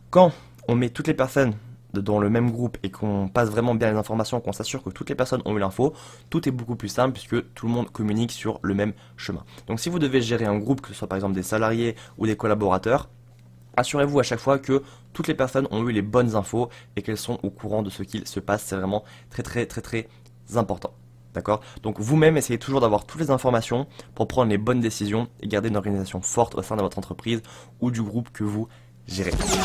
Quand 0.10 0.34
on 0.68 0.76
met 0.76 0.90
toutes 0.90 1.08
les 1.08 1.14
personnes 1.14 1.54
dans 1.94 2.20
le 2.20 2.30
même 2.30 2.52
groupe 2.52 2.78
et 2.84 2.92
qu'on 2.92 3.28
passe 3.28 3.50
vraiment 3.50 3.76
bien 3.76 3.92
les 3.92 3.98
informations, 3.98 4.40
qu'on 4.42 4.54
s'assure 4.54 4.84
que 4.84 4.90
toutes 4.90 5.10
les 5.10 5.16
personnes 5.16 5.42
ont 5.46 5.56
eu 5.56 5.60
l'info, 5.60 5.94
tout 6.30 6.48
est 6.48 6.52
beaucoup 6.52 6.76
plus 6.76 6.90
simple 6.90 7.14
puisque 7.14 7.54
tout 7.54 7.68
le 7.68 7.74
monde 7.74 7.90
communique 7.90 8.32
sur 8.32 8.60
le 8.62 8.74
même 8.74 8.94
chemin. 9.18 9.44
Donc 9.68 9.80
si 9.80 9.90
vous 9.90 10.00
devez 10.00 10.22
gérer 10.22 10.46
un 10.46 10.58
groupe, 10.58 10.82
que 10.82 10.90
ce 10.90 10.94
soit 10.94 11.08
par 11.08 11.18
exemple 11.18 11.36
des 11.36 11.44
salariés 11.44 11.96
ou 12.18 12.26
des 12.26 12.36
collaborateurs, 12.36 13.10
assurez-vous 13.76 14.20
à 14.20 14.24
chaque 14.24 14.40
fois 14.40 14.60
que 14.60 14.84
toutes 15.14 15.28
les 15.28 15.34
personnes 15.34 15.68
ont 15.72 15.88
eu 15.88 15.92
les 15.92 16.02
bonnes 16.02 16.36
infos 16.36 16.70
et 16.96 17.02
qu'elles 17.02 17.18
sont 17.18 17.40
au 17.44 17.50
courant 17.50 17.82
de 17.82 17.90
ce 17.90 18.04
qu'il 18.04 18.28
se 18.28 18.40
passe. 18.40 18.64
C'est 18.64 18.76
vraiment 18.76 19.04
très 19.30 19.44
très 19.44 19.66
très 19.66 19.82
très 19.82 20.08
important. 20.56 20.94
D'accord? 21.34 21.62
Donc 21.84 22.00
vous-même, 22.00 22.38
essayez 22.38 22.58
toujours 22.58 22.82
d'avoir 22.82 23.06
toutes 23.06 23.22
les 23.22 23.30
informations 23.30 23.86
pour 24.16 24.28
prendre 24.28 24.50
les 24.50 24.58
bonnes 24.58 24.80
décisions 24.80 25.28
et 25.42 25.48
garder 25.48 25.70
une 25.70 25.78
organisation 25.78 26.22
forte 26.22 26.56
au 26.56 26.64
sein 26.64 26.76
de 26.76 26.82
votre 26.82 26.98
entreprise 26.98 27.42
ou 27.82 27.92
du 27.92 28.02
groupe 28.02 28.30
que 28.32 28.44
vous 28.44 28.68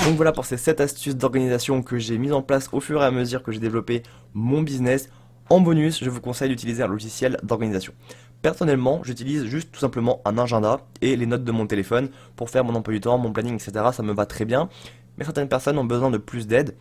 donc 0.05 0.17
voilà 0.17 0.33
pour 0.33 0.47
ces 0.47 0.57
7 0.57 0.81
astuces 0.81 1.17
d'organisation 1.17 1.83
que 1.83 1.99
j'ai 1.99 2.17
mises 2.17 2.33
en 2.33 2.43
place 2.43 2.69
au 2.73 2.81
fur 2.81 3.03
et 3.03 3.05
à 3.05 3.11
mesure 3.11 3.43
que 3.43 3.53
j'ai 3.53 3.61
développé 3.61 4.03
mon 4.33 4.63
business. 4.63 5.11
En 5.51 5.61
bonus, 5.61 6.03
je 6.03 6.09
vous 6.09 6.21
conseille 6.21 6.49
d'utiliser 6.49 6.83
un 6.83 6.89
logiciel 6.89 7.39
d'organisation. 7.43 7.93
Personnellement, 8.41 9.03
j'utilise 9.05 9.45
juste 9.45 9.71
tout 9.71 9.81
simplement 9.81 10.23
un 10.25 10.39
agenda 10.39 10.81
et 11.03 11.17
les 11.17 11.27
notes 11.27 11.45
de 11.45 11.53
mon 11.53 11.67
téléphone 11.67 12.09
pour 12.37 12.49
faire 12.49 12.65
mon 12.65 12.75
emploi 12.75 12.95
du 12.95 13.01
temps, 13.01 13.19
mon 13.19 13.33
planning, 13.33 13.55
etc. 13.55 13.73
Ça 13.93 14.03
me 14.03 14.15
va 14.15 14.25
très 14.25 14.47
bien. 14.47 14.71
Mais 15.19 15.25
certaines 15.25 15.49
personnes 15.49 15.79
ont 15.79 15.85
besoin 15.85 16.11
de 16.11 16.19
plus 16.19 16.47
d'aide. 16.47 16.75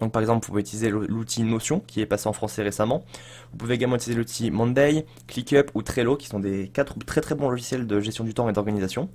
Donc 0.00 0.12
par 0.12 0.20
exemple, 0.20 0.44
vous 0.44 0.50
pouvez 0.50 0.60
utiliser 0.60 0.90
l'outil 0.90 1.42
Notion 1.42 1.80
qui 1.80 2.02
est 2.02 2.06
passé 2.06 2.28
en 2.28 2.34
français 2.34 2.62
récemment. 2.62 3.04
Vous 3.52 3.58
pouvez 3.58 3.74
également 3.74 3.96
utiliser 3.96 4.18
l'outil 4.18 4.50
Monday, 4.50 5.06
ClickUp 5.26 5.70
ou 5.74 5.82
Trello 5.82 6.16
qui 6.16 6.26
sont 6.26 6.38
des 6.38 6.68
quatre 6.68 6.98
très 6.98 7.22
très 7.22 7.34
bons 7.34 7.48
logiciels 7.48 7.86
de 7.86 8.00
gestion 8.00 8.24
du 8.24 8.34
temps 8.34 8.48
et 8.48 8.52
d'organisation. 8.52 9.08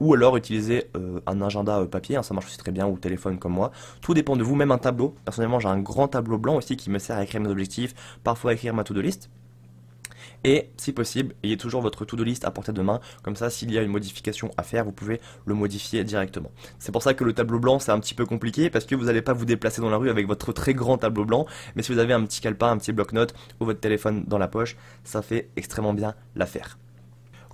Ou 0.00 0.14
alors 0.14 0.36
utiliser 0.36 0.90
euh, 0.96 1.20
un 1.26 1.40
agenda 1.40 1.80
euh, 1.80 1.86
papier, 1.86 2.16
hein, 2.16 2.22
ça 2.22 2.34
marche 2.34 2.46
aussi 2.46 2.58
très 2.58 2.72
bien, 2.72 2.86
ou 2.86 2.98
téléphone 2.98 3.38
comme 3.38 3.52
moi. 3.52 3.70
Tout 4.00 4.14
dépend 4.14 4.36
de 4.36 4.42
vous, 4.42 4.54
même 4.54 4.72
un 4.72 4.78
tableau. 4.78 5.14
Personnellement, 5.24 5.60
j'ai 5.60 5.68
un 5.68 5.80
grand 5.80 6.08
tableau 6.08 6.38
blanc 6.38 6.56
aussi 6.56 6.76
qui 6.76 6.90
me 6.90 6.98
sert 6.98 7.16
à 7.16 7.22
écrire 7.22 7.40
mes 7.40 7.48
objectifs, 7.48 7.94
parfois 8.24 8.52
à 8.52 8.54
écrire 8.54 8.74
ma 8.74 8.84
to-do 8.84 9.00
list. 9.00 9.30
Et 10.44 10.70
si 10.76 10.92
possible, 10.92 11.34
ayez 11.42 11.56
toujours 11.56 11.80
votre 11.80 12.04
to-do 12.04 12.22
list 12.22 12.44
à 12.44 12.50
portée 12.50 12.72
de 12.72 12.82
main, 12.82 13.00
comme 13.22 13.34
ça 13.34 13.48
s'il 13.50 13.72
y 13.72 13.78
a 13.78 13.82
une 13.82 13.90
modification 13.90 14.50
à 14.56 14.62
faire, 14.62 14.84
vous 14.84 14.92
pouvez 14.92 15.20
le 15.46 15.54
modifier 15.54 16.04
directement. 16.04 16.50
C'est 16.78 16.92
pour 16.92 17.02
ça 17.02 17.14
que 17.14 17.24
le 17.24 17.32
tableau 17.32 17.58
blanc 17.58 17.78
c'est 17.78 17.92
un 17.92 17.98
petit 17.98 18.14
peu 18.14 18.26
compliqué 18.26 18.68
parce 18.68 18.84
que 18.84 18.94
vous 18.94 19.06
n'allez 19.06 19.22
pas 19.22 19.32
vous 19.32 19.46
déplacer 19.46 19.80
dans 19.80 19.90
la 19.90 19.96
rue 19.96 20.10
avec 20.10 20.26
votre 20.26 20.52
très 20.52 20.74
grand 20.74 20.98
tableau 20.98 21.24
blanc, 21.24 21.46
mais 21.76 21.82
si 21.82 21.92
vous 21.92 21.98
avez 21.98 22.12
un 22.12 22.22
petit 22.24 22.40
calepin, 22.40 22.70
un 22.70 22.78
petit 22.78 22.92
bloc-notes 22.92 23.34
ou 23.60 23.64
votre 23.64 23.80
téléphone 23.80 24.24
dans 24.26 24.38
la 24.38 24.48
poche, 24.48 24.76
ça 25.02 25.22
fait 25.22 25.48
extrêmement 25.56 25.94
bien 25.94 26.14
l'affaire. 26.36 26.78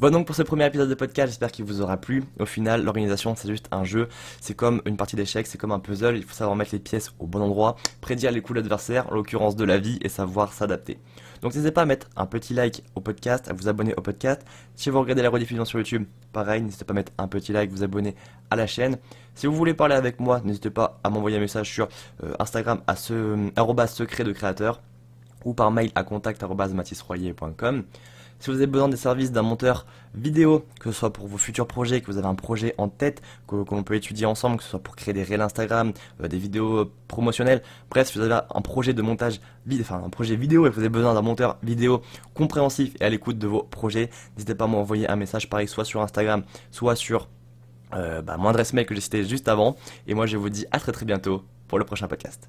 Voilà 0.00 0.16
donc 0.16 0.26
pour 0.26 0.35
ce 0.35 0.42
premier 0.42 0.64
épisode 0.64 0.88
de 0.88 0.95
podcast, 0.95 1.28
j'espère 1.28 1.52
qu'il 1.52 1.66
vous 1.66 1.83
aura 1.83 1.99
plu. 1.99 2.25
Au 2.38 2.47
final, 2.47 2.83
l'organisation 2.83 3.37
c'est 3.37 3.49
juste 3.49 3.69
un 3.71 3.85
jeu, 3.85 4.09
c'est 4.40 4.54
comme 4.54 4.80
une 4.87 4.97
partie 4.97 5.14
d'échecs, 5.14 5.47
c'est 5.47 5.59
comme 5.59 5.73
un 5.73 5.78
puzzle, 5.78 6.16
il 6.16 6.25
faut 6.25 6.33
savoir 6.33 6.57
mettre 6.57 6.71
les 6.73 6.78
pièces 6.78 7.12
au 7.19 7.26
bon 7.26 7.42
endroit, 7.42 7.76
prédire 8.00 8.33
les 8.33 8.40
coups 8.40 8.54
de 8.54 8.61
l'adversaire, 8.61 9.12
en 9.12 9.14
l'occurrence 9.14 9.57
de 9.57 9.64
la 9.64 9.76
vie, 9.76 9.99
et 10.00 10.09
savoir 10.09 10.54
s'adapter. 10.54 10.99
Donc 11.42 11.54
n'hésitez 11.54 11.71
pas 11.71 11.83
à 11.83 11.85
mettre 11.85 12.09
un 12.16 12.25
petit 12.25 12.54
like 12.54 12.83
au 12.95 13.02
podcast, 13.02 13.50
à 13.50 13.52
vous 13.52 13.69
abonner 13.69 13.92
au 13.95 14.00
podcast. 14.00 14.40
Si 14.75 14.88
vous 14.88 14.99
regardez 14.99 15.21
la 15.21 15.28
rediffusion 15.28 15.66
sur 15.66 15.78
YouTube, 15.78 16.07
pareil, 16.33 16.62
n'hésitez 16.62 16.87
pas 16.87 16.92
à 16.92 16.95
mettre 16.95 17.12
un 17.19 17.28
petit 17.28 17.52
like, 17.52 17.71
vous 17.71 17.83
abonner 17.83 18.14
à 18.49 18.57
la 18.57 18.66
chaîne. 18.66 18.97
Si 19.35 19.47
vous 19.47 19.54
voulez 19.54 19.75
parler 19.75 19.97
avec 19.97 20.19
moi, 20.19 20.40
n'hésitez 20.42 20.71
pas 20.71 20.99
à 21.04 21.11
m'envoyer 21.11 21.37
un 21.37 21.40
message 21.40 21.71
sur 21.71 21.88
euh, 22.25 22.33
Instagram 22.38 22.80
à 22.87 22.97
ce 22.97 23.50
secret 23.87 24.25
de 24.25 24.33
créateur 24.33 24.80
ou 25.45 25.52
par 25.52 25.71
mail 25.71 25.90
à 25.95 26.04
contact.mathisroyer.com. 26.04 27.85
Si 28.40 28.50
vous 28.50 28.56
avez 28.56 28.66
besoin 28.66 28.88
des 28.88 28.97
services 28.97 29.32
d'un 29.32 29.42
monteur 29.42 29.87
vidéo, 30.14 30.64
que 30.80 30.90
ce 30.90 30.99
soit 30.99 31.12
pour 31.12 31.28
vos 31.28 31.37
futurs 31.37 31.66
projets, 31.66 32.00
que 32.00 32.06
vous 32.11 32.16
avez 32.18 32.26
un 32.26 32.35
projet 32.35 32.75
en 32.78 32.88
tête, 32.88 33.23
que, 33.47 33.54
l'on 33.54 33.82
peut 33.82 33.94
étudier 33.94 34.26
ensemble, 34.26 34.56
que 34.56 34.62
ce 34.62 34.70
soit 34.70 34.82
pour 34.82 34.97
créer 34.97 35.12
des 35.12 35.23
réels 35.23 35.42
Instagram, 35.42 35.92
euh, 36.23 36.28
des 36.28 36.38
vidéos 36.38 36.90
promotionnelles, 37.06 37.62
bref, 37.90 38.09
si 38.09 38.18
vous 38.18 38.25
avez 38.25 38.40
un 38.52 38.62
projet 38.62 38.94
de 38.94 39.02
montage, 39.02 39.40
enfin 39.80 40.02
un 40.04 40.09
projet 40.09 40.37
vidéo 40.37 40.66
et 40.66 40.70
que 40.70 40.75
vous 40.75 40.80
avez 40.80 40.88
besoin 40.88 41.14
d'un 41.14 41.23
monteur 41.23 41.59
vidéo 41.62 42.02
compréhensif 42.35 42.94
et 43.00 43.04
à 43.04 43.11
l'écoute 43.11 43.38
de 43.38 43.47
vos 43.47 43.62
projets, 43.62 44.11
n'hésitez 44.37 44.54
pas 44.54 44.64
à 44.64 44.68
m'envoyer 44.68 45.09
un 45.09 45.16
message 45.16 45.50
pareil, 45.50 45.68
soit 45.68 45.85
sur 45.85 46.00
Instagram, 46.00 46.42
soit 46.70 46.97
sur 46.97 47.28
euh, 47.94 48.23
bah, 48.23 48.37
que 48.38 48.94
j'ai 48.94 49.00
cité 49.00 49.25
juste 49.25 49.49
avant. 49.49 49.76
Et 50.06 50.14
moi, 50.14 50.26
je 50.26 50.37
vous 50.37 50.49
dis 50.49 50.66
à 50.70 50.78
très 50.78 50.92
très 50.92 51.04
bientôt 51.04 51.44
pour 51.68 51.78
le 51.78 51.85
prochain 51.85 52.09
podcast. 52.09 52.49